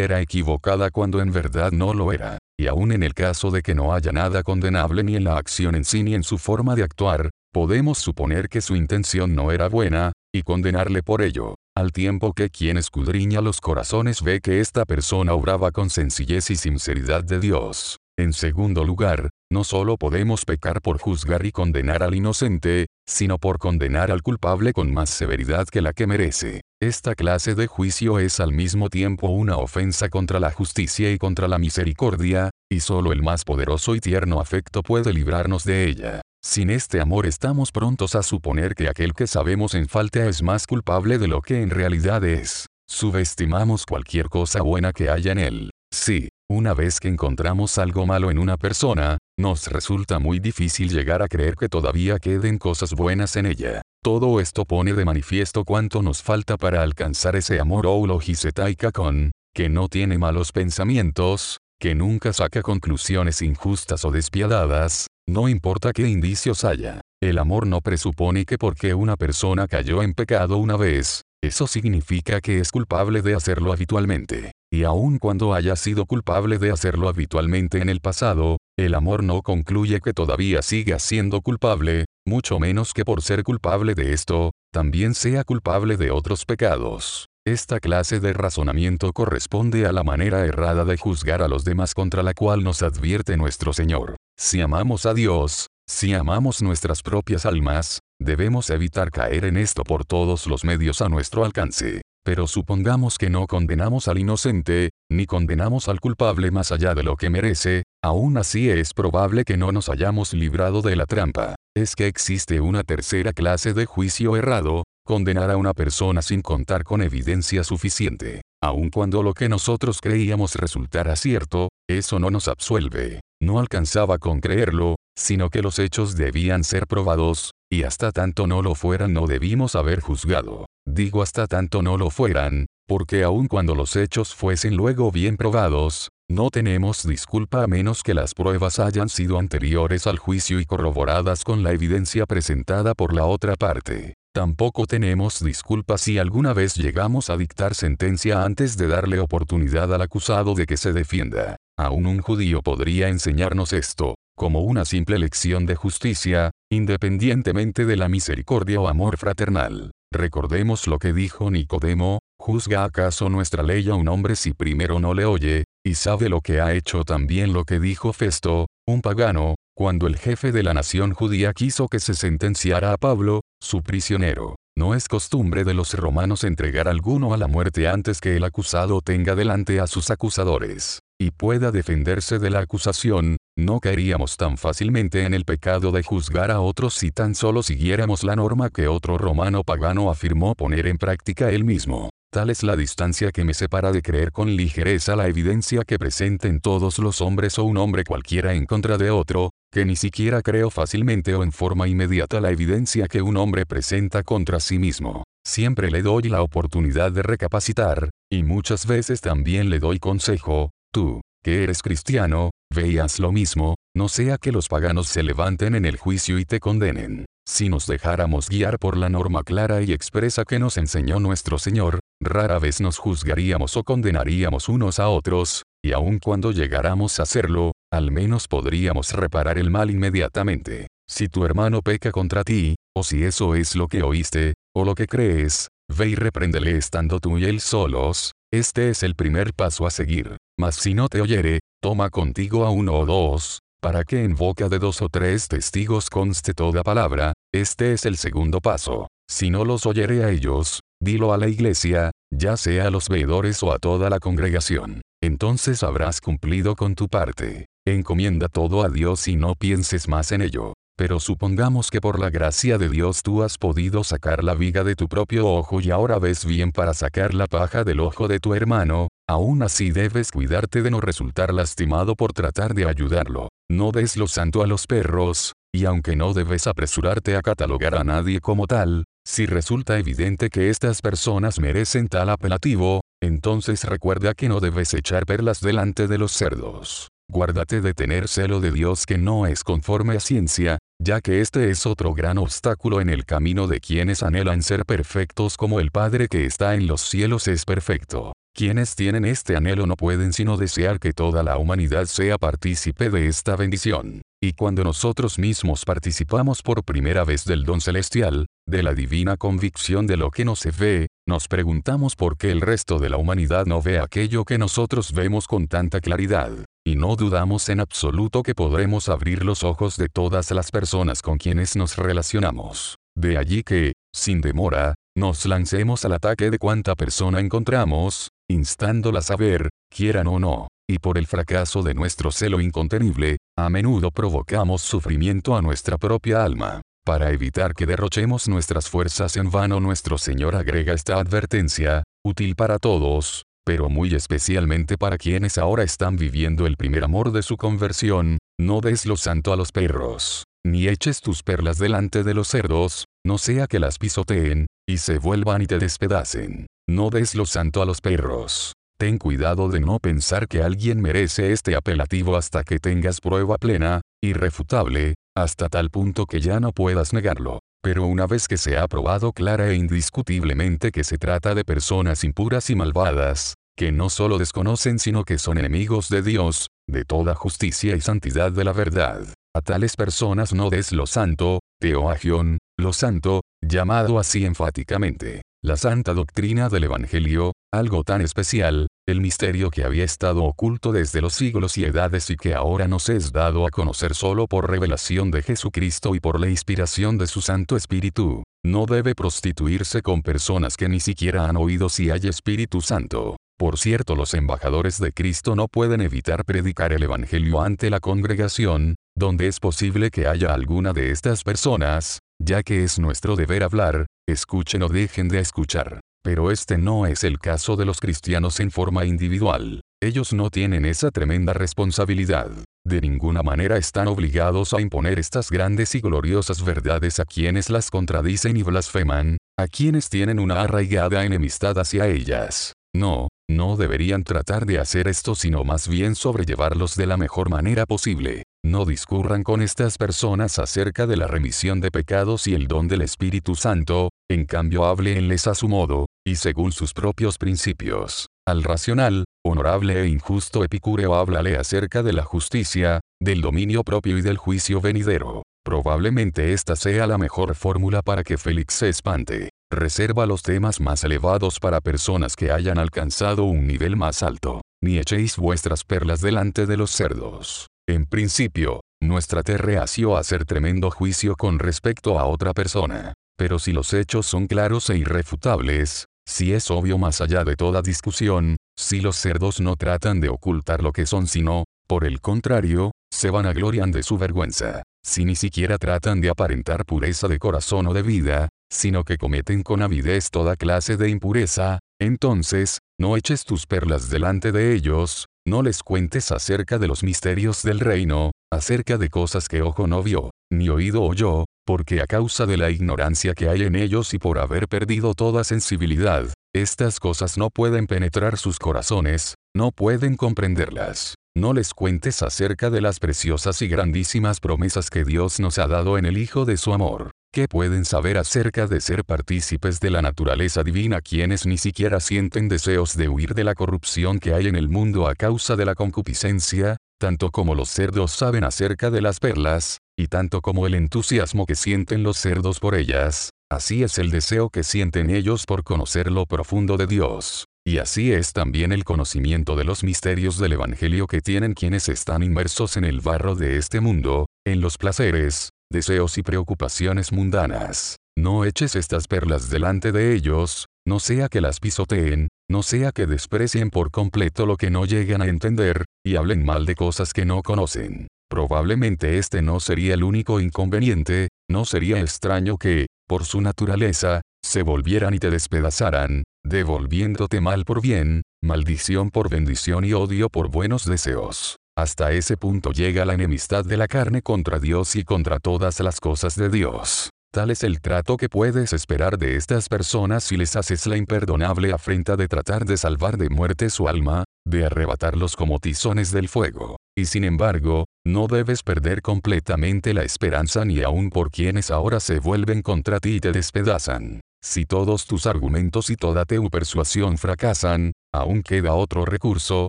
era 0.00 0.20
equivocada 0.20 0.90
cuando 0.90 1.22
en 1.22 1.30
verdad 1.30 1.70
no 1.70 1.94
lo 1.94 2.12
era. 2.12 2.38
Y 2.58 2.66
aun 2.66 2.90
en 2.90 3.04
el 3.04 3.14
caso 3.14 3.52
de 3.52 3.62
que 3.62 3.76
no 3.76 3.94
haya 3.94 4.10
nada 4.10 4.42
condenable 4.42 5.04
ni 5.04 5.14
en 5.14 5.22
la 5.22 5.38
acción 5.38 5.76
en 5.76 5.84
sí 5.84 6.02
ni 6.02 6.16
en 6.16 6.24
su 6.24 6.38
forma 6.38 6.74
de 6.74 6.82
actuar, 6.82 7.30
podemos 7.52 7.98
suponer 7.98 8.48
que 8.48 8.60
su 8.60 8.74
intención 8.74 9.36
no 9.36 9.52
era 9.52 9.68
buena, 9.68 10.10
y 10.34 10.42
condenarle 10.42 11.04
por 11.04 11.22
ello, 11.22 11.54
al 11.76 11.92
tiempo 11.92 12.32
que 12.32 12.50
quien 12.50 12.78
escudriña 12.78 13.40
los 13.40 13.60
corazones 13.60 14.22
ve 14.22 14.40
que 14.40 14.58
esta 14.58 14.86
persona 14.86 15.34
obraba 15.34 15.70
con 15.70 15.88
sencillez 15.88 16.50
y 16.50 16.56
sinceridad 16.56 17.22
de 17.22 17.38
Dios. 17.38 17.98
En 18.18 18.32
segundo 18.32 18.82
lugar, 18.82 19.30
no 19.50 19.64
solo 19.64 19.96
podemos 19.96 20.44
pecar 20.44 20.82
por 20.82 20.98
juzgar 20.98 21.46
y 21.46 21.52
condenar 21.52 22.02
al 22.02 22.14
inocente, 22.14 22.86
sino 23.08 23.38
por 23.38 23.58
condenar 23.58 24.10
al 24.10 24.22
culpable 24.22 24.72
con 24.72 24.92
más 24.92 25.08
severidad 25.08 25.66
que 25.68 25.80
la 25.80 25.92
que 25.94 26.06
merece. 26.06 26.60
Esta 26.80 27.14
clase 27.14 27.54
de 27.54 27.66
juicio 27.66 28.18
es 28.18 28.40
al 28.40 28.52
mismo 28.52 28.90
tiempo 28.90 29.28
una 29.28 29.56
ofensa 29.56 30.10
contra 30.10 30.38
la 30.38 30.50
justicia 30.50 31.10
y 31.10 31.18
contra 31.18 31.48
la 31.48 31.58
misericordia, 31.58 32.50
y 32.70 32.80
solo 32.80 33.12
el 33.12 33.22
más 33.22 33.44
poderoso 33.44 33.94
y 33.94 34.00
tierno 34.00 34.40
afecto 34.40 34.82
puede 34.82 35.12
librarnos 35.12 35.64
de 35.64 35.86
ella. 35.86 36.20
Sin 36.44 36.70
este 36.70 37.00
amor 37.00 37.26
estamos 37.26 37.72
prontos 37.72 38.14
a 38.14 38.22
suponer 38.22 38.74
que 38.74 38.88
aquel 38.88 39.14
que 39.14 39.26
sabemos 39.26 39.74
en 39.74 39.88
falta 39.88 40.26
es 40.26 40.42
más 40.42 40.66
culpable 40.66 41.18
de 41.18 41.26
lo 41.26 41.40
que 41.40 41.62
en 41.62 41.70
realidad 41.70 42.22
es. 42.22 42.66
Subestimamos 42.86 43.86
cualquier 43.86 44.28
cosa 44.28 44.62
buena 44.62 44.92
que 44.92 45.10
haya 45.10 45.32
en 45.32 45.38
él. 45.38 45.70
Sí, 45.90 46.28
una 46.48 46.74
vez 46.74 47.00
que 47.00 47.08
encontramos 47.08 47.76
algo 47.78 48.06
malo 48.06 48.30
en 48.30 48.38
una 48.38 48.56
persona, 48.56 49.18
nos 49.38 49.68
resulta 49.68 50.18
muy 50.18 50.40
difícil 50.40 50.90
llegar 50.90 51.22
a 51.22 51.28
creer 51.28 51.54
que 51.54 51.68
todavía 51.68 52.18
queden 52.18 52.58
cosas 52.58 52.92
buenas 52.92 53.36
en 53.36 53.46
ella. 53.46 53.82
Todo 54.02 54.40
esto 54.40 54.64
pone 54.64 54.92
de 54.92 55.04
manifiesto 55.04 55.64
cuánto 55.64 56.02
nos 56.02 56.22
falta 56.22 56.56
para 56.56 56.82
alcanzar 56.82 57.36
ese 57.36 57.60
amor 57.60 57.86
Oulogisetai 57.86 58.76
con, 58.92 59.30
que 59.54 59.68
no 59.68 59.88
tiene 59.88 60.18
malos 60.18 60.52
pensamientos, 60.52 61.58
que 61.80 61.94
nunca 61.94 62.32
saca 62.32 62.62
conclusiones 62.62 63.40
injustas 63.40 64.04
o 64.04 64.10
despiadadas, 64.10 65.06
no 65.28 65.48
importa 65.48 65.92
qué 65.92 66.08
indicios 66.08 66.64
haya. 66.64 67.00
El 67.22 67.38
amor 67.38 67.66
no 67.66 67.80
presupone 67.80 68.44
que 68.44 68.58
porque 68.58 68.94
una 68.94 69.16
persona 69.16 69.68
cayó 69.68 70.02
en 70.02 70.14
pecado 70.14 70.56
una 70.56 70.76
vez, 70.76 71.22
eso 71.42 71.66
significa 71.66 72.40
que 72.40 72.58
es 72.58 72.72
culpable 72.72 73.22
de 73.22 73.34
hacerlo 73.34 73.72
habitualmente. 73.72 74.52
Y 74.70 74.84
aun 74.84 75.18
cuando 75.18 75.54
haya 75.54 75.76
sido 75.76 76.04
culpable 76.04 76.58
de 76.58 76.70
hacerlo 76.70 77.08
habitualmente 77.08 77.78
en 77.78 77.88
el 77.88 78.00
pasado, 78.00 78.58
el 78.78 78.94
amor 78.94 79.24
no 79.24 79.42
concluye 79.42 80.00
que 80.00 80.12
todavía 80.12 80.60
siga 80.60 80.98
siendo 80.98 81.40
culpable, 81.40 82.04
mucho 82.26 82.58
menos 82.58 82.92
que 82.92 83.04
por 83.04 83.22
ser 83.22 83.44
culpable 83.44 83.94
de 83.94 84.12
esto, 84.12 84.52
también 84.70 85.14
sea 85.14 85.44
culpable 85.44 85.96
de 85.96 86.10
otros 86.10 86.44
pecados. 86.44 87.26
Esta 87.46 87.80
clase 87.80 88.20
de 88.20 88.34
razonamiento 88.34 89.14
corresponde 89.14 89.86
a 89.86 89.92
la 89.92 90.04
manera 90.04 90.44
errada 90.44 90.84
de 90.84 90.98
juzgar 90.98 91.40
a 91.40 91.48
los 91.48 91.64
demás 91.64 91.94
contra 91.94 92.22
la 92.22 92.34
cual 92.34 92.62
nos 92.62 92.82
advierte 92.82 93.38
nuestro 93.38 93.72
Señor. 93.72 94.16
Si 94.38 94.60
amamos 94.60 95.06
a 95.06 95.14
Dios, 95.14 95.68
si 95.88 96.12
amamos 96.12 96.60
nuestras 96.60 97.02
propias 97.02 97.46
almas, 97.46 98.00
debemos 98.20 98.68
evitar 98.68 99.10
caer 99.10 99.46
en 99.46 99.56
esto 99.56 99.82
por 99.82 100.04
todos 100.04 100.46
los 100.46 100.62
medios 100.62 101.00
a 101.00 101.08
nuestro 101.08 101.46
alcance. 101.46 102.02
Pero 102.28 102.46
supongamos 102.46 103.16
que 103.16 103.30
no 103.30 103.46
condenamos 103.46 104.06
al 104.06 104.18
inocente, 104.18 104.90
ni 105.10 105.24
condenamos 105.24 105.88
al 105.88 105.98
culpable 105.98 106.50
más 106.50 106.72
allá 106.72 106.94
de 106.94 107.02
lo 107.02 107.16
que 107.16 107.30
merece, 107.30 107.84
aún 108.04 108.36
así 108.36 108.68
es 108.68 108.92
probable 108.92 109.44
que 109.44 109.56
no 109.56 109.72
nos 109.72 109.88
hayamos 109.88 110.34
librado 110.34 110.82
de 110.82 110.94
la 110.94 111.06
trampa. 111.06 111.54
Es 111.74 111.96
que 111.96 112.06
existe 112.06 112.60
una 112.60 112.82
tercera 112.82 113.32
clase 113.32 113.72
de 113.72 113.86
juicio 113.86 114.36
errado, 114.36 114.82
condenar 115.06 115.50
a 115.50 115.56
una 115.56 115.72
persona 115.72 116.20
sin 116.20 116.42
contar 116.42 116.84
con 116.84 117.00
evidencia 117.00 117.64
suficiente. 117.64 118.42
Aun 118.62 118.90
cuando 118.90 119.22
lo 119.22 119.32
que 119.32 119.48
nosotros 119.48 120.02
creíamos 120.02 120.54
resultara 120.56 121.16
cierto, 121.16 121.70
eso 121.88 122.18
no 122.18 122.30
nos 122.30 122.46
absuelve. 122.46 123.20
No 123.40 123.58
alcanzaba 123.58 124.18
con 124.18 124.40
creerlo, 124.40 124.96
sino 125.16 125.48
que 125.48 125.62
los 125.62 125.78
hechos 125.78 126.14
debían 126.14 126.62
ser 126.62 126.86
probados, 126.86 127.52
y 127.72 127.84
hasta 127.84 128.12
tanto 128.12 128.46
no 128.46 128.60
lo 128.60 128.74
fueran 128.74 129.14
no 129.14 129.26
debimos 129.26 129.76
haber 129.76 130.00
juzgado. 130.00 130.66
Digo 130.90 131.22
hasta 131.22 131.46
tanto 131.46 131.82
no 131.82 131.96
lo 131.96 132.10
fueran, 132.10 132.66
porque 132.86 133.22
aun 133.22 133.46
cuando 133.46 133.74
los 133.74 133.94
hechos 133.94 134.34
fuesen 134.34 134.76
luego 134.76 135.12
bien 135.12 135.36
probados, 135.36 136.08
no 136.30 136.50
tenemos 136.50 137.06
disculpa 137.06 137.62
a 137.62 137.66
menos 137.66 138.02
que 138.02 138.14
las 138.14 138.34
pruebas 138.34 138.78
hayan 138.78 139.08
sido 139.08 139.38
anteriores 139.38 140.06
al 140.06 140.18
juicio 140.18 140.60
y 140.60 140.64
corroboradas 140.64 141.44
con 141.44 141.62
la 141.62 141.72
evidencia 141.72 142.26
presentada 142.26 142.94
por 142.94 143.14
la 143.14 143.26
otra 143.26 143.54
parte. 143.56 144.14
Tampoco 144.34 144.86
tenemos 144.86 145.44
disculpa 145.44 145.98
si 145.98 146.18
alguna 146.18 146.52
vez 146.52 146.76
llegamos 146.76 147.28
a 147.28 147.36
dictar 147.36 147.74
sentencia 147.74 148.42
antes 148.42 148.76
de 148.76 148.88
darle 148.88 149.20
oportunidad 149.20 149.92
al 149.94 150.02
acusado 150.02 150.54
de 150.54 150.66
que 150.66 150.76
se 150.76 150.92
defienda. 150.92 151.56
Aún 151.78 152.06
un 152.06 152.20
judío 152.20 152.62
podría 152.62 153.08
enseñarnos 153.08 153.72
esto, 153.72 154.14
como 154.36 154.62
una 154.62 154.84
simple 154.84 155.18
lección 155.18 155.66
de 155.66 155.76
justicia, 155.76 156.50
independientemente 156.70 157.84
de 157.84 157.96
la 157.96 158.08
misericordia 158.08 158.80
o 158.80 158.88
amor 158.88 159.16
fraternal. 159.16 159.90
Recordemos 160.12 160.86
lo 160.86 160.98
que 160.98 161.12
dijo 161.12 161.50
Nicodemo, 161.50 162.20
¿juzga 162.40 162.84
acaso 162.84 163.28
nuestra 163.28 163.62
ley 163.62 163.88
a 163.90 163.94
un 163.94 164.08
hombre 164.08 164.36
si 164.36 164.54
primero 164.54 165.00
no 165.00 165.12
le 165.12 165.26
oye, 165.26 165.64
y 165.84 165.94
sabe 165.96 166.30
lo 166.30 166.40
que 166.40 166.60
ha 166.60 166.72
hecho 166.72 167.04
también 167.04 167.52
lo 167.52 167.64
que 167.64 167.78
dijo 167.78 168.14
Festo, 168.14 168.66
un 168.86 169.02
pagano, 169.02 169.56
cuando 169.76 170.06
el 170.06 170.16
jefe 170.16 170.50
de 170.50 170.62
la 170.62 170.72
nación 170.72 171.12
judía 171.12 171.52
quiso 171.52 171.88
que 171.88 172.00
se 172.00 172.14
sentenciara 172.14 172.92
a 172.92 172.96
Pablo, 172.96 173.42
su 173.62 173.82
prisionero? 173.82 174.56
No 174.78 174.94
es 174.94 175.08
costumbre 175.08 175.64
de 175.64 175.74
los 175.74 175.92
romanos 175.92 176.42
entregar 176.42 176.88
alguno 176.88 177.34
a 177.34 177.36
la 177.36 177.48
muerte 177.48 177.86
antes 177.86 178.20
que 178.20 178.36
el 178.36 178.44
acusado 178.44 179.00
tenga 179.02 179.34
delante 179.34 179.78
a 179.80 179.86
sus 179.86 180.10
acusadores, 180.10 181.00
y 181.20 181.32
pueda 181.32 181.72
defenderse 181.72 182.38
de 182.38 182.48
la 182.48 182.60
acusación, 182.60 183.38
no 183.56 183.80
caeríamos 183.80 184.36
tan 184.36 184.56
fácilmente 184.56 185.24
en 185.24 185.34
el 185.34 185.44
pecado 185.44 185.90
de 185.90 186.04
juzgar 186.04 186.52
a 186.52 186.60
otros 186.60 186.94
si 186.94 187.10
tan 187.10 187.34
solo 187.34 187.64
siguiéramos 187.64 188.22
la 188.22 188.36
norma 188.36 188.70
que 188.70 188.86
otro 188.86 189.18
romano 189.18 189.64
pagano 189.64 190.10
afirmó 190.10 190.54
poner 190.54 190.86
en 190.86 190.96
práctica 190.96 191.50
él 191.50 191.64
mismo. 191.64 192.10
Tal 192.30 192.50
es 192.50 192.62
la 192.62 192.76
distancia 192.76 193.32
que 193.32 193.42
me 193.42 193.54
separa 193.54 193.90
de 193.90 194.02
creer 194.02 194.32
con 194.32 194.54
ligereza 194.54 195.16
la 195.16 195.28
evidencia 195.28 195.82
que 195.84 195.98
presenten 195.98 196.60
todos 196.60 196.98
los 196.98 197.20
hombres 197.20 197.58
o 197.58 197.64
un 197.64 197.78
hombre 197.78 198.04
cualquiera 198.04 198.54
en 198.54 198.66
contra 198.66 198.96
de 198.98 199.10
otro, 199.10 199.50
que 199.72 199.84
ni 199.84 199.96
siquiera 199.96 200.42
creo 200.42 200.70
fácilmente 200.70 201.34
o 201.34 201.42
en 201.42 201.52
forma 201.52 201.88
inmediata 201.88 202.40
la 202.40 202.50
evidencia 202.50 203.08
que 203.08 203.22
un 203.22 203.38
hombre 203.38 203.66
presenta 203.66 204.22
contra 204.22 204.60
sí 204.60 204.78
mismo. 204.78 205.24
Siempre 205.44 205.90
le 205.90 206.02
doy 206.02 206.24
la 206.24 206.42
oportunidad 206.42 207.10
de 207.10 207.22
recapacitar, 207.22 208.10
y 208.30 208.42
muchas 208.42 208.86
veces 208.86 209.22
también 209.22 209.70
le 209.70 209.78
doy 209.78 209.98
consejo, 209.98 210.70
tú, 210.92 211.20
que 211.42 211.62
eres 211.62 211.82
cristiano, 211.82 212.50
veas 212.74 213.18
lo 213.18 213.32
mismo, 213.32 213.76
no 213.96 214.08
sea 214.08 214.38
que 214.38 214.52
los 214.52 214.68
paganos 214.68 215.08
se 215.08 215.22
levanten 215.22 215.74
en 215.74 215.84
el 215.84 215.96
juicio 215.96 216.38
y 216.38 216.44
te 216.44 216.60
condenen. 216.60 217.26
Si 217.48 217.68
nos 217.68 217.86
dejáramos 217.86 218.48
guiar 218.48 218.78
por 218.78 218.96
la 218.96 219.08
norma 219.08 219.42
clara 219.42 219.80
y 219.80 219.92
expresa 219.92 220.44
que 220.44 220.58
nos 220.58 220.76
enseñó 220.76 221.18
nuestro 221.18 221.58
Señor, 221.58 222.00
rara 222.20 222.58
vez 222.58 222.80
nos 222.80 222.98
juzgaríamos 222.98 223.76
o 223.76 223.84
condenaríamos 223.84 224.68
unos 224.68 224.98
a 224.98 225.08
otros, 225.08 225.62
y 225.82 225.92
aun 225.92 226.18
cuando 226.18 226.52
llegáramos 226.52 227.18
a 227.18 227.22
hacerlo, 227.22 227.72
al 227.90 228.10
menos 228.10 228.48
podríamos 228.48 229.12
reparar 229.12 229.56
el 229.56 229.70
mal 229.70 229.90
inmediatamente. 229.90 230.88
Si 231.08 231.28
tu 231.28 231.46
hermano 231.46 231.80
peca 231.80 232.12
contra 232.12 232.44
ti, 232.44 232.76
o 232.94 233.02
si 233.02 233.24
eso 233.24 233.54
es 233.54 233.74
lo 233.74 233.88
que 233.88 234.02
oíste, 234.02 234.52
o 234.76 234.84
lo 234.84 234.94
que 234.94 235.06
crees, 235.06 235.68
ve 235.88 236.08
y 236.10 236.14
repréndele 236.14 236.76
estando 236.76 237.18
tú 237.18 237.38
y 237.38 237.46
él 237.46 237.60
solos, 237.60 238.32
este 238.52 238.88
es 238.88 239.02
el 239.02 239.14
primer 239.14 239.52
paso 239.52 239.86
a 239.86 239.90
seguir. 239.90 240.36
Mas 240.58 240.76
si 240.76 240.94
no 240.94 241.08
te 241.08 241.20
oyere, 241.20 241.60
toma 241.82 242.08
contigo 242.10 242.64
a 242.64 242.70
uno 242.70 242.94
o 242.94 243.04
dos, 243.04 243.60
para 243.80 244.04
que 244.04 244.24
en 244.24 244.34
boca 244.34 244.68
de 244.68 244.78
dos 244.78 245.02
o 245.02 245.08
tres 245.08 245.48
testigos 245.48 246.08
conste 246.08 246.54
toda 246.54 246.82
palabra, 246.82 247.34
este 247.52 247.92
es 247.92 248.06
el 248.06 248.16
segundo 248.16 248.60
paso. 248.60 249.08
Si 249.30 249.50
no 249.50 249.64
los 249.64 249.84
oyere 249.84 250.24
a 250.24 250.30
ellos, 250.30 250.80
dilo 251.00 251.32
a 251.32 251.38
la 251.38 251.48
iglesia, 251.48 252.10
ya 252.32 252.56
sea 252.56 252.86
a 252.86 252.90
los 252.90 253.08
veedores 253.08 253.62
o 253.62 253.72
a 253.72 253.78
toda 253.78 254.08
la 254.08 254.18
congregación. 254.18 255.02
Entonces 255.22 255.82
habrás 255.82 256.20
cumplido 256.20 256.74
con 256.74 256.94
tu 256.94 257.08
parte. 257.08 257.66
Encomienda 257.86 258.48
todo 258.48 258.82
a 258.82 258.88
Dios 258.88 259.28
y 259.28 259.36
no 259.36 259.54
pienses 259.54 260.08
más 260.08 260.32
en 260.32 260.42
ello. 260.42 260.74
Pero 260.98 261.20
supongamos 261.20 261.90
que 261.90 262.00
por 262.00 262.18
la 262.18 262.28
gracia 262.28 262.76
de 262.76 262.88
Dios 262.88 263.22
tú 263.22 263.44
has 263.44 263.56
podido 263.56 264.02
sacar 264.02 264.42
la 264.42 264.54
viga 264.54 264.82
de 264.82 264.96
tu 264.96 265.06
propio 265.06 265.46
ojo 265.46 265.80
y 265.80 265.92
ahora 265.92 266.18
ves 266.18 266.44
bien 266.44 266.72
para 266.72 266.92
sacar 266.92 267.34
la 267.34 267.46
paja 267.46 267.84
del 267.84 268.00
ojo 268.00 268.26
de 268.26 268.40
tu 268.40 268.52
hermano, 268.52 269.06
aún 269.28 269.62
así 269.62 269.92
debes 269.92 270.32
cuidarte 270.32 270.82
de 270.82 270.90
no 270.90 271.00
resultar 271.00 271.54
lastimado 271.54 272.16
por 272.16 272.32
tratar 272.32 272.74
de 272.74 272.88
ayudarlo. 272.88 273.48
No 273.70 273.92
des 273.92 274.16
lo 274.16 274.26
santo 274.26 274.60
a 274.60 274.66
los 274.66 274.88
perros, 274.88 275.52
y 275.72 275.84
aunque 275.84 276.16
no 276.16 276.34
debes 276.34 276.66
apresurarte 276.66 277.36
a 277.36 277.42
catalogar 277.42 277.94
a 277.94 278.02
nadie 278.02 278.40
como 278.40 278.66
tal, 278.66 279.04
si 279.24 279.46
resulta 279.46 280.00
evidente 280.00 280.50
que 280.50 280.68
estas 280.68 281.00
personas 281.00 281.60
merecen 281.60 282.08
tal 282.08 282.28
apelativo, 282.28 283.02
entonces 283.22 283.84
recuerda 283.84 284.34
que 284.34 284.48
no 284.48 284.58
debes 284.58 284.92
echar 284.94 285.26
perlas 285.26 285.60
delante 285.60 286.08
de 286.08 286.18
los 286.18 286.32
cerdos. 286.32 287.06
Guárdate 287.30 287.82
de 287.82 287.92
tener 287.92 288.26
celo 288.26 288.58
de 288.58 288.72
Dios 288.72 289.04
que 289.04 289.18
no 289.18 289.46
es 289.46 289.62
conforme 289.62 290.16
a 290.16 290.20
ciencia, 290.20 290.78
ya 291.00 291.20
que 291.20 291.40
este 291.40 291.70
es 291.70 291.86
otro 291.86 292.12
gran 292.12 292.38
obstáculo 292.38 293.00
en 293.00 293.08
el 293.08 293.24
camino 293.24 293.66
de 293.66 293.80
quienes 293.80 294.22
anhelan 294.22 294.62
ser 294.62 294.84
perfectos 294.84 295.56
como 295.56 295.80
el 295.80 295.90
Padre 295.90 296.28
que 296.28 296.44
está 296.44 296.74
en 296.74 296.86
los 296.86 297.00
cielos 297.00 297.48
es 297.48 297.64
perfecto. 297.64 298.32
Quienes 298.54 298.96
tienen 298.96 299.24
este 299.24 299.56
anhelo 299.56 299.86
no 299.86 299.94
pueden 299.94 300.32
sino 300.32 300.56
desear 300.56 300.98
que 300.98 301.12
toda 301.12 301.42
la 301.42 301.56
humanidad 301.56 302.06
sea 302.06 302.36
partícipe 302.36 303.08
de 303.08 303.28
esta 303.28 303.54
bendición. 303.54 304.20
Y 304.42 304.52
cuando 304.52 304.84
nosotros 304.84 305.38
mismos 305.38 305.84
participamos 305.84 306.62
por 306.62 306.84
primera 306.84 307.24
vez 307.24 307.44
del 307.44 307.64
don 307.64 307.80
celestial, 307.80 308.46
de 308.68 308.82
la 308.82 308.94
divina 308.94 309.36
convicción 309.36 310.06
de 310.06 310.16
lo 310.16 310.30
que 310.30 310.44
no 310.44 310.56
se 310.56 310.72
ve, 310.72 311.06
nos 311.26 311.48
preguntamos 311.48 312.16
por 312.16 312.36
qué 312.36 312.50
el 312.50 312.60
resto 312.60 312.98
de 312.98 313.08
la 313.08 313.16
humanidad 313.16 313.66
no 313.66 313.80
ve 313.80 313.98
aquello 313.98 314.44
que 314.44 314.58
nosotros 314.58 315.12
vemos 315.12 315.46
con 315.46 315.68
tanta 315.68 316.00
claridad. 316.00 316.50
Y 316.88 316.96
no 316.96 317.16
dudamos 317.16 317.68
en 317.68 317.80
absoluto 317.80 318.42
que 318.42 318.54
podremos 318.54 319.10
abrir 319.10 319.44
los 319.44 319.62
ojos 319.62 319.98
de 319.98 320.08
todas 320.08 320.50
las 320.52 320.70
personas 320.70 321.20
con 321.20 321.36
quienes 321.36 321.76
nos 321.76 321.98
relacionamos. 321.98 322.96
De 323.14 323.36
allí 323.36 323.62
que, 323.62 323.92
sin 324.10 324.40
demora, 324.40 324.94
nos 325.14 325.44
lancemos 325.44 326.06
al 326.06 326.14
ataque 326.14 326.50
de 326.50 326.58
cuanta 326.58 326.94
persona 326.94 327.40
encontramos, 327.40 328.30
instándolas 328.48 329.30
a 329.30 329.36
ver, 329.36 329.68
quieran 329.94 330.28
o 330.28 330.38
no, 330.38 330.68
y 330.88 330.98
por 330.98 331.18
el 331.18 331.26
fracaso 331.26 331.82
de 331.82 331.92
nuestro 331.92 332.32
celo 332.32 332.58
incontenible, 332.58 333.36
a 333.54 333.68
menudo 333.68 334.10
provocamos 334.10 334.80
sufrimiento 334.80 335.58
a 335.58 335.60
nuestra 335.60 335.98
propia 335.98 336.42
alma. 336.42 336.80
Para 337.04 337.32
evitar 337.32 337.74
que 337.74 337.84
derrochemos 337.84 338.48
nuestras 338.48 338.88
fuerzas 338.88 339.36
en 339.36 339.50
vano 339.50 339.78
nuestro 339.78 340.16
Señor 340.16 340.56
agrega 340.56 340.94
esta 340.94 341.20
advertencia, 341.20 342.02
útil 342.24 342.56
para 342.56 342.78
todos, 342.78 343.42
pero 343.68 343.90
muy 343.90 344.14
especialmente 344.14 344.96
para 344.96 345.18
quienes 345.18 345.58
ahora 345.58 345.82
están 345.82 346.16
viviendo 346.16 346.66
el 346.66 346.78
primer 346.78 347.04
amor 347.04 347.32
de 347.32 347.42
su 347.42 347.58
conversión, 347.58 348.38
no 348.58 348.80
des 348.80 349.04
lo 349.04 349.18
santo 349.18 349.52
a 349.52 349.56
los 349.56 349.72
perros, 349.72 350.44
ni 350.64 350.88
eches 350.88 351.20
tus 351.20 351.42
perlas 351.42 351.76
delante 351.76 352.24
de 352.24 352.32
los 352.32 352.48
cerdos, 352.48 353.04
no 353.26 353.36
sea 353.36 353.66
que 353.66 353.78
las 353.78 353.98
pisoteen, 353.98 354.68
y 354.88 354.96
se 354.96 355.18
vuelvan 355.18 355.60
y 355.60 355.66
te 355.66 355.78
despedacen. 355.78 356.66
No 356.88 357.10
des 357.10 357.34
lo 357.34 357.44
santo 357.44 357.82
a 357.82 357.84
los 357.84 358.00
perros. 358.00 358.72
Ten 358.98 359.18
cuidado 359.18 359.68
de 359.68 359.80
no 359.80 359.98
pensar 359.98 360.48
que 360.48 360.62
alguien 360.62 361.02
merece 361.02 361.52
este 361.52 361.76
apelativo 361.76 362.38
hasta 362.38 362.64
que 362.64 362.78
tengas 362.78 363.20
prueba 363.20 363.58
plena, 363.58 364.00
irrefutable, 364.24 365.12
hasta 365.36 365.68
tal 365.68 365.90
punto 365.90 366.24
que 366.24 366.40
ya 366.40 366.58
no 366.58 366.72
puedas 366.72 367.12
negarlo. 367.12 367.58
Pero 367.82 368.06
una 368.06 368.26
vez 368.26 368.48
que 368.48 368.56
se 368.56 368.76
ha 368.76 368.88
probado 368.88 369.32
clara 369.32 369.70
e 369.70 369.74
indiscutiblemente 369.74 370.90
que 370.90 371.04
se 371.04 371.16
trata 371.16 371.54
de 371.54 371.64
personas 371.64 372.24
impuras 372.24 372.70
y 372.70 372.74
malvadas, 372.74 373.54
que 373.78 373.92
no 373.92 374.10
solo 374.10 374.38
desconocen 374.38 374.98
sino 374.98 375.24
que 375.24 375.38
son 375.38 375.56
enemigos 375.56 376.08
de 376.08 376.20
Dios, 376.20 376.66
de 376.88 377.04
toda 377.04 377.36
justicia 377.36 377.94
y 377.94 378.00
santidad 378.00 378.50
de 378.50 378.64
la 378.64 378.72
verdad. 378.72 379.22
A 379.54 379.60
tales 379.60 379.94
personas 379.94 380.52
no 380.52 380.68
des 380.68 380.90
lo 380.92 381.06
santo, 381.06 381.60
teoagión, 381.80 382.58
lo 382.76 382.92
santo, 382.92 383.42
llamado 383.64 384.18
así 384.18 384.44
enfáticamente. 384.44 385.42
La 385.62 385.76
santa 385.76 386.12
doctrina 386.12 386.68
del 386.68 386.84
Evangelio, 386.84 387.52
algo 387.72 388.02
tan 388.02 388.20
especial, 388.20 388.88
el 389.06 389.20
misterio 389.20 389.70
que 389.70 389.84
había 389.84 390.04
estado 390.04 390.42
oculto 390.42 390.90
desde 390.90 391.20
los 391.20 391.34
siglos 391.34 391.78
y 391.78 391.84
edades 391.84 392.30
y 392.30 392.36
que 392.36 392.54
ahora 392.54 392.88
nos 392.88 393.08
es 393.08 393.30
dado 393.30 393.64
a 393.64 393.70
conocer 393.70 394.16
solo 394.16 394.48
por 394.48 394.68
revelación 394.68 395.30
de 395.30 395.42
Jesucristo 395.42 396.16
y 396.16 396.20
por 396.20 396.40
la 396.40 396.48
inspiración 396.48 397.16
de 397.16 397.28
su 397.28 397.40
Santo 397.40 397.76
Espíritu, 397.76 398.42
no 398.64 398.86
debe 398.86 399.14
prostituirse 399.14 400.02
con 400.02 400.22
personas 400.22 400.76
que 400.76 400.88
ni 400.88 400.98
siquiera 400.98 401.48
han 401.48 401.56
oído 401.56 401.88
si 401.88 402.10
hay 402.10 402.26
Espíritu 402.26 402.80
Santo. 402.80 403.36
Por 403.58 403.76
cierto, 403.76 404.14
los 404.14 404.34
embajadores 404.34 405.00
de 405.00 405.12
Cristo 405.12 405.56
no 405.56 405.66
pueden 405.66 406.00
evitar 406.00 406.44
predicar 406.44 406.92
el 406.92 407.02
Evangelio 407.02 407.60
ante 407.60 407.90
la 407.90 407.98
congregación, 407.98 408.94
donde 409.16 409.48
es 409.48 409.58
posible 409.58 410.10
que 410.10 410.28
haya 410.28 410.54
alguna 410.54 410.92
de 410.92 411.10
estas 411.10 411.42
personas, 411.42 412.20
ya 412.40 412.62
que 412.62 412.84
es 412.84 413.00
nuestro 413.00 413.34
deber 413.34 413.64
hablar, 413.64 414.06
escuchen 414.28 414.84
o 414.84 414.88
dejen 414.88 415.28
de 415.28 415.40
escuchar. 415.40 415.98
Pero 416.22 416.52
este 416.52 416.78
no 416.78 417.06
es 417.06 417.24
el 417.24 417.40
caso 417.40 417.74
de 417.74 417.84
los 417.84 417.98
cristianos 417.98 418.60
en 418.60 418.70
forma 418.70 419.04
individual. 419.04 419.80
Ellos 420.00 420.32
no 420.32 420.50
tienen 420.50 420.84
esa 420.84 421.10
tremenda 421.10 421.52
responsabilidad. 421.52 422.50
De 422.86 423.00
ninguna 423.00 423.42
manera 423.42 423.76
están 423.76 424.06
obligados 424.06 424.72
a 424.72 424.80
imponer 424.80 425.18
estas 425.18 425.50
grandes 425.50 425.96
y 425.96 426.00
gloriosas 426.00 426.64
verdades 426.64 427.18
a 427.18 427.24
quienes 427.24 427.70
las 427.70 427.90
contradicen 427.90 428.56
y 428.56 428.62
blasfeman, 428.62 429.38
a 429.58 429.66
quienes 429.66 430.08
tienen 430.10 430.38
una 430.38 430.62
arraigada 430.62 431.24
enemistad 431.24 431.76
hacia 431.78 432.06
ellas. 432.06 432.72
No, 432.94 433.27
no 433.50 433.76
deberían 433.76 434.24
tratar 434.24 434.66
de 434.66 434.78
hacer 434.78 435.08
esto 435.08 435.34
sino 435.34 435.64
más 435.64 435.88
bien 435.88 436.14
sobrellevarlos 436.14 436.94
de 436.96 437.06
la 437.06 437.16
mejor 437.16 437.50
manera 437.50 437.86
posible. 437.86 438.44
No 438.64 438.84
discurran 438.84 439.42
con 439.42 439.62
estas 439.62 439.98
personas 439.98 440.58
acerca 440.58 441.06
de 441.06 441.16
la 441.16 441.26
remisión 441.26 441.80
de 441.80 441.90
pecados 441.90 442.46
y 442.46 442.54
el 442.54 442.68
don 442.68 442.86
del 442.88 443.02
Espíritu 443.02 443.54
Santo, 443.54 444.10
en 444.30 444.44
cambio 444.44 444.84
hábleenles 444.84 445.46
a 445.46 445.54
su 445.54 445.68
modo, 445.68 446.06
y 446.26 446.36
según 446.36 446.72
sus 446.72 446.92
propios 446.92 447.38
principios. 447.38 448.26
Al 448.46 448.62
racional, 448.62 449.24
honorable 449.44 450.02
e 450.02 450.08
injusto 450.08 450.62
epicúreo 450.62 451.14
háblale 451.14 451.56
acerca 451.56 452.02
de 452.02 452.12
la 452.12 452.24
justicia, 452.24 453.00
del 453.20 453.40
dominio 453.40 453.82
propio 453.82 454.18
y 454.18 454.22
del 454.22 454.36
juicio 454.36 454.80
venidero. 454.80 455.42
Probablemente 455.64 456.52
esta 456.52 456.76
sea 456.76 457.06
la 457.06 457.18
mejor 457.18 457.54
fórmula 457.54 458.02
para 458.02 458.22
que 458.24 458.38
Félix 458.38 458.74
se 458.74 458.88
espante. 458.88 459.50
Reserva 459.70 460.24
los 460.24 460.42
temas 460.42 460.80
más 460.80 461.04
elevados 461.04 461.60
para 461.60 461.82
personas 461.82 462.36
que 462.36 462.50
hayan 462.50 462.78
alcanzado 462.78 463.44
un 463.44 463.66
nivel 463.66 463.96
más 463.96 464.22
alto. 464.22 464.62
Ni 464.82 464.96
echéis 464.96 465.36
vuestras 465.36 465.84
perlas 465.84 466.22
delante 466.22 466.64
de 466.64 466.78
los 466.78 466.90
cerdos. 466.90 467.66
En 467.86 468.06
principio, 468.06 468.80
nuestra 469.02 469.42
terre 469.42 469.76
hació 469.76 470.16
hacer 470.16 470.46
tremendo 470.46 470.90
juicio 470.90 471.36
con 471.36 471.58
respecto 471.58 472.18
a 472.18 472.24
otra 472.24 472.54
persona. 472.54 473.12
Pero 473.36 473.58
si 473.58 473.72
los 473.72 473.92
hechos 473.92 474.24
son 474.24 474.46
claros 474.46 474.88
e 474.88 474.96
irrefutables, 474.96 476.06
si 476.26 476.54
es 476.54 476.70
obvio 476.70 476.96
más 476.96 477.20
allá 477.20 477.44
de 477.44 477.54
toda 477.54 477.82
discusión, 477.82 478.56
si 478.78 479.02
los 479.02 479.16
cerdos 479.16 479.60
no 479.60 479.76
tratan 479.76 480.20
de 480.20 480.30
ocultar 480.30 480.82
lo 480.82 480.92
que 480.92 481.04
son 481.04 481.26
sino, 481.26 481.64
por 481.86 482.04
el 482.04 482.22
contrario, 482.22 482.92
se 483.12 483.28
vanaglorian 483.28 483.92
de 483.92 484.02
su 484.02 484.16
vergüenza, 484.16 484.82
si 485.04 485.26
ni 485.26 485.36
siquiera 485.36 485.76
tratan 485.76 486.20
de 486.22 486.30
aparentar 486.30 486.84
pureza 486.86 487.28
de 487.28 487.38
corazón 487.38 487.86
o 487.86 487.94
de 487.94 488.02
vida, 488.02 488.48
sino 488.70 489.04
que 489.04 489.18
cometen 489.18 489.62
con 489.62 489.82
avidez 489.82 490.30
toda 490.30 490.56
clase 490.56 490.96
de 490.96 491.08
impureza, 491.08 491.78
entonces, 492.00 492.78
no 492.98 493.16
eches 493.16 493.44
tus 493.44 493.66
perlas 493.66 494.10
delante 494.10 494.52
de 494.52 494.74
ellos, 494.74 495.26
no 495.46 495.62
les 495.62 495.82
cuentes 495.82 496.30
acerca 496.30 496.78
de 496.78 496.86
los 496.86 497.02
misterios 497.02 497.62
del 497.62 497.80
reino, 497.80 498.30
acerca 498.52 498.98
de 498.98 499.08
cosas 499.08 499.48
que 499.48 499.62
ojo 499.62 499.86
no 499.86 500.02
vio, 500.02 500.30
ni 500.52 500.68
oído 500.68 501.02
oyó, 501.02 501.44
porque 501.66 502.00
a 502.00 502.06
causa 502.06 502.46
de 502.46 502.56
la 502.56 502.70
ignorancia 502.70 503.34
que 503.34 503.48
hay 503.48 503.62
en 503.62 503.74
ellos 503.74 504.14
y 504.14 504.18
por 504.18 504.38
haber 504.38 504.68
perdido 504.68 505.14
toda 505.14 505.44
sensibilidad, 505.44 506.26
estas 506.54 507.00
cosas 507.00 507.36
no 507.36 507.50
pueden 507.50 507.86
penetrar 507.86 508.38
sus 508.38 508.58
corazones, 508.58 509.34
no 509.54 509.70
pueden 509.72 510.16
comprenderlas. 510.16 511.14
No 511.36 511.52
les 511.52 511.72
cuentes 511.72 512.22
acerca 512.22 512.68
de 512.68 512.80
las 512.80 512.98
preciosas 512.98 513.62
y 513.62 513.68
grandísimas 513.68 514.40
promesas 514.40 514.90
que 514.90 515.04
Dios 515.04 515.40
nos 515.40 515.58
ha 515.58 515.68
dado 515.68 515.96
en 515.98 516.04
el 516.04 516.18
Hijo 516.18 516.44
de 516.44 516.56
su 516.56 516.72
amor. 516.72 517.10
¿Qué 517.30 517.46
pueden 517.46 517.84
saber 517.84 518.16
acerca 518.16 518.66
de 518.66 518.80
ser 518.80 519.04
partícipes 519.04 519.80
de 519.80 519.90
la 519.90 520.00
naturaleza 520.00 520.62
divina 520.62 521.02
quienes 521.02 521.44
ni 521.44 521.58
siquiera 521.58 522.00
sienten 522.00 522.48
deseos 522.48 522.96
de 522.96 523.10
huir 523.10 523.34
de 523.34 523.44
la 523.44 523.54
corrupción 523.54 524.18
que 524.18 524.32
hay 524.32 524.46
en 524.46 524.56
el 524.56 524.70
mundo 524.70 525.06
a 525.06 525.14
causa 525.14 525.54
de 525.54 525.66
la 525.66 525.74
concupiscencia? 525.74 526.78
Tanto 526.98 527.30
como 527.30 527.54
los 527.54 527.68
cerdos 527.68 528.12
saben 528.12 528.44
acerca 528.44 528.90
de 528.90 529.02
las 529.02 529.20
perlas, 529.20 529.76
y 529.96 530.06
tanto 530.06 530.40
como 530.40 530.66
el 530.66 530.74
entusiasmo 530.74 531.44
que 531.44 531.54
sienten 531.54 532.02
los 532.02 532.16
cerdos 532.16 532.60
por 532.60 532.74
ellas, 532.74 533.28
así 533.50 533.82
es 533.82 533.98
el 533.98 534.10
deseo 534.10 534.48
que 534.48 534.64
sienten 534.64 535.10
ellos 535.10 535.44
por 535.44 535.64
conocer 535.64 536.10
lo 536.10 536.24
profundo 536.24 536.78
de 536.78 536.86
Dios. 536.86 537.44
Y 537.64 537.76
así 537.76 538.10
es 538.10 538.32
también 538.32 538.72
el 538.72 538.84
conocimiento 538.84 539.54
de 539.54 539.64
los 539.64 539.84
misterios 539.84 540.38
del 540.38 540.54
Evangelio 540.54 541.06
que 541.06 541.20
tienen 541.20 541.52
quienes 541.52 541.90
están 541.90 542.22
inmersos 542.22 542.78
en 542.78 542.84
el 542.84 543.00
barro 543.02 543.34
de 543.34 543.58
este 543.58 543.80
mundo, 543.80 544.24
en 544.46 544.62
los 544.62 544.78
placeres, 544.78 545.50
deseos 545.70 546.18
y 546.18 546.22
preocupaciones 546.22 547.12
mundanas. 547.12 547.96
No 548.16 548.44
eches 548.44 548.74
estas 548.74 549.06
perlas 549.06 549.50
delante 549.50 549.92
de 549.92 550.14
ellos, 550.14 550.66
no 550.86 550.98
sea 550.98 551.28
que 551.28 551.40
las 551.40 551.60
pisoteen, 551.60 552.28
no 552.50 552.62
sea 552.62 552.92
que 552.92 553.06
desprecien 553.06 553.70
por 553.70 553.90
completo 553.90 554.46
lo 554.46 554.56
que 554.56 554.70
no 554.70 554.86
llegan 554.86 555.22
a 555.22 555.26
entender, 555.26 555.84
y 556.04 556.16
hablen 556.16 556.44
mal 556.44 556.66
de 556.66 556.74
cosas 556.74 557.12
que 557.12 557.24
no 557.24 557.42
conocen. 557.42 558.08
Probablemente 558.30 559.18
este 559.18 559.42
no 559.42 559.60
sería 559.60 559.94
el 559.94 560.02
único 560.02 560.40
inconveniente, 560.40 561.28
no 561.48 561.64
sería 561.64 562.00
extraño 562.00 562.58
que, 562.58 562.86
por 563.06 563.24
su 563.24 563.40
naturaleza, 563.40 564.20
se 564.42 564.62
volvieran 564.62 565.14
y 565.14 565.18
te 565.18 565.30
despedazaran, 565.30 566.24
devolviéndote 566.44 567.40
mal 567.40 567.64
por 567.64 567.80
bien, 567.80 568.22
maldición 568.42 569.10
por 569.10 569.30
bendición 569.30 569.84
y 569.84 569.92
odio 569.92 570.28
por 570.28 570.48
buenos 570.50 570.84
deseos. 570.84 571.56
Hasta 571.78 572.10
ese 572.10 572.36
punto 572.36 572.72
llega 572.72 573.04
la 573.04 573.14
enemistad 573.14 573.64
de 573.64 573.76
la 573.76 573.86
carne 573.86 574.20
contra 574.20 574.58
Dios 574.58 574.96
y 574.96 575.04
contra 575.04 575.38
todas 575.38 575.78
las 575.78 576.00
cosas 576.00 576.34
de 576.34 576.48
Dios. 576.48 577.10
Tal 577.32 577.52
es 577.52 577.62
el 577.62 577.80
trato 577.80 578.16
que 578.16 578.28
puedes 578.28 578.72
esperar 578.72 579.16
de 579.16 579.36
estas 579.36 579.68
personas 579.68 580.24
si 580.24 580.36
les 580.36 580.56
haces 580.56 580.88
la 580.88 580.96
imperdonable 580.96 581.72
afrenta 581.72 582.16
de 582.16 582.26
tratar 582.26 582.64
de 582.64 582.76
salvar 582.76 583.16
de 583.16 583.28
muerte 583.28 583.70
su 583.70 583.86
alma, 583.86 584.24
de 584.44 584.66
arrebatarlos 584.66 585.36
como 585.36 585.60
tizones 585.60 586.10
del 586.10 586.28
fuego. 586.28 586.78
Y 586.96 587.04
sin 587.04 587.22
embargo, 587.22 587.84
no 588.04 588.26
debes 588.26 588.64
perder 588.64 589.00
completamente 589.00 589.94
la 589.94 590.02
esperanza 590.02 590.64
ni 590.64 590.82
aun 590.82 591.10
por 591.10 591.30
quienes 591.30 591.70
ahora 591.70 592.00
se 592.00 592.18
vuelven 592.18 592.62
contra 592.62 592.98
ti 592.98 593.18
y 593.18 593.20
te 593.20 593.30
despedazan. 593.30 594.18
Si 594.42 594.64
todos 594.64 595.06
tus 595.06 595.26
argumentos 595.26 595.90
y 595.90 595.96
toda 595.96 596.24
tu 596.24 596.50
persuasión 596.50 597.18
fracasan, 597.18 597.92
aún 598.14 598.42
queda 598.42 598.74
otro 598.74 599.04
recurso, 599.04 599.68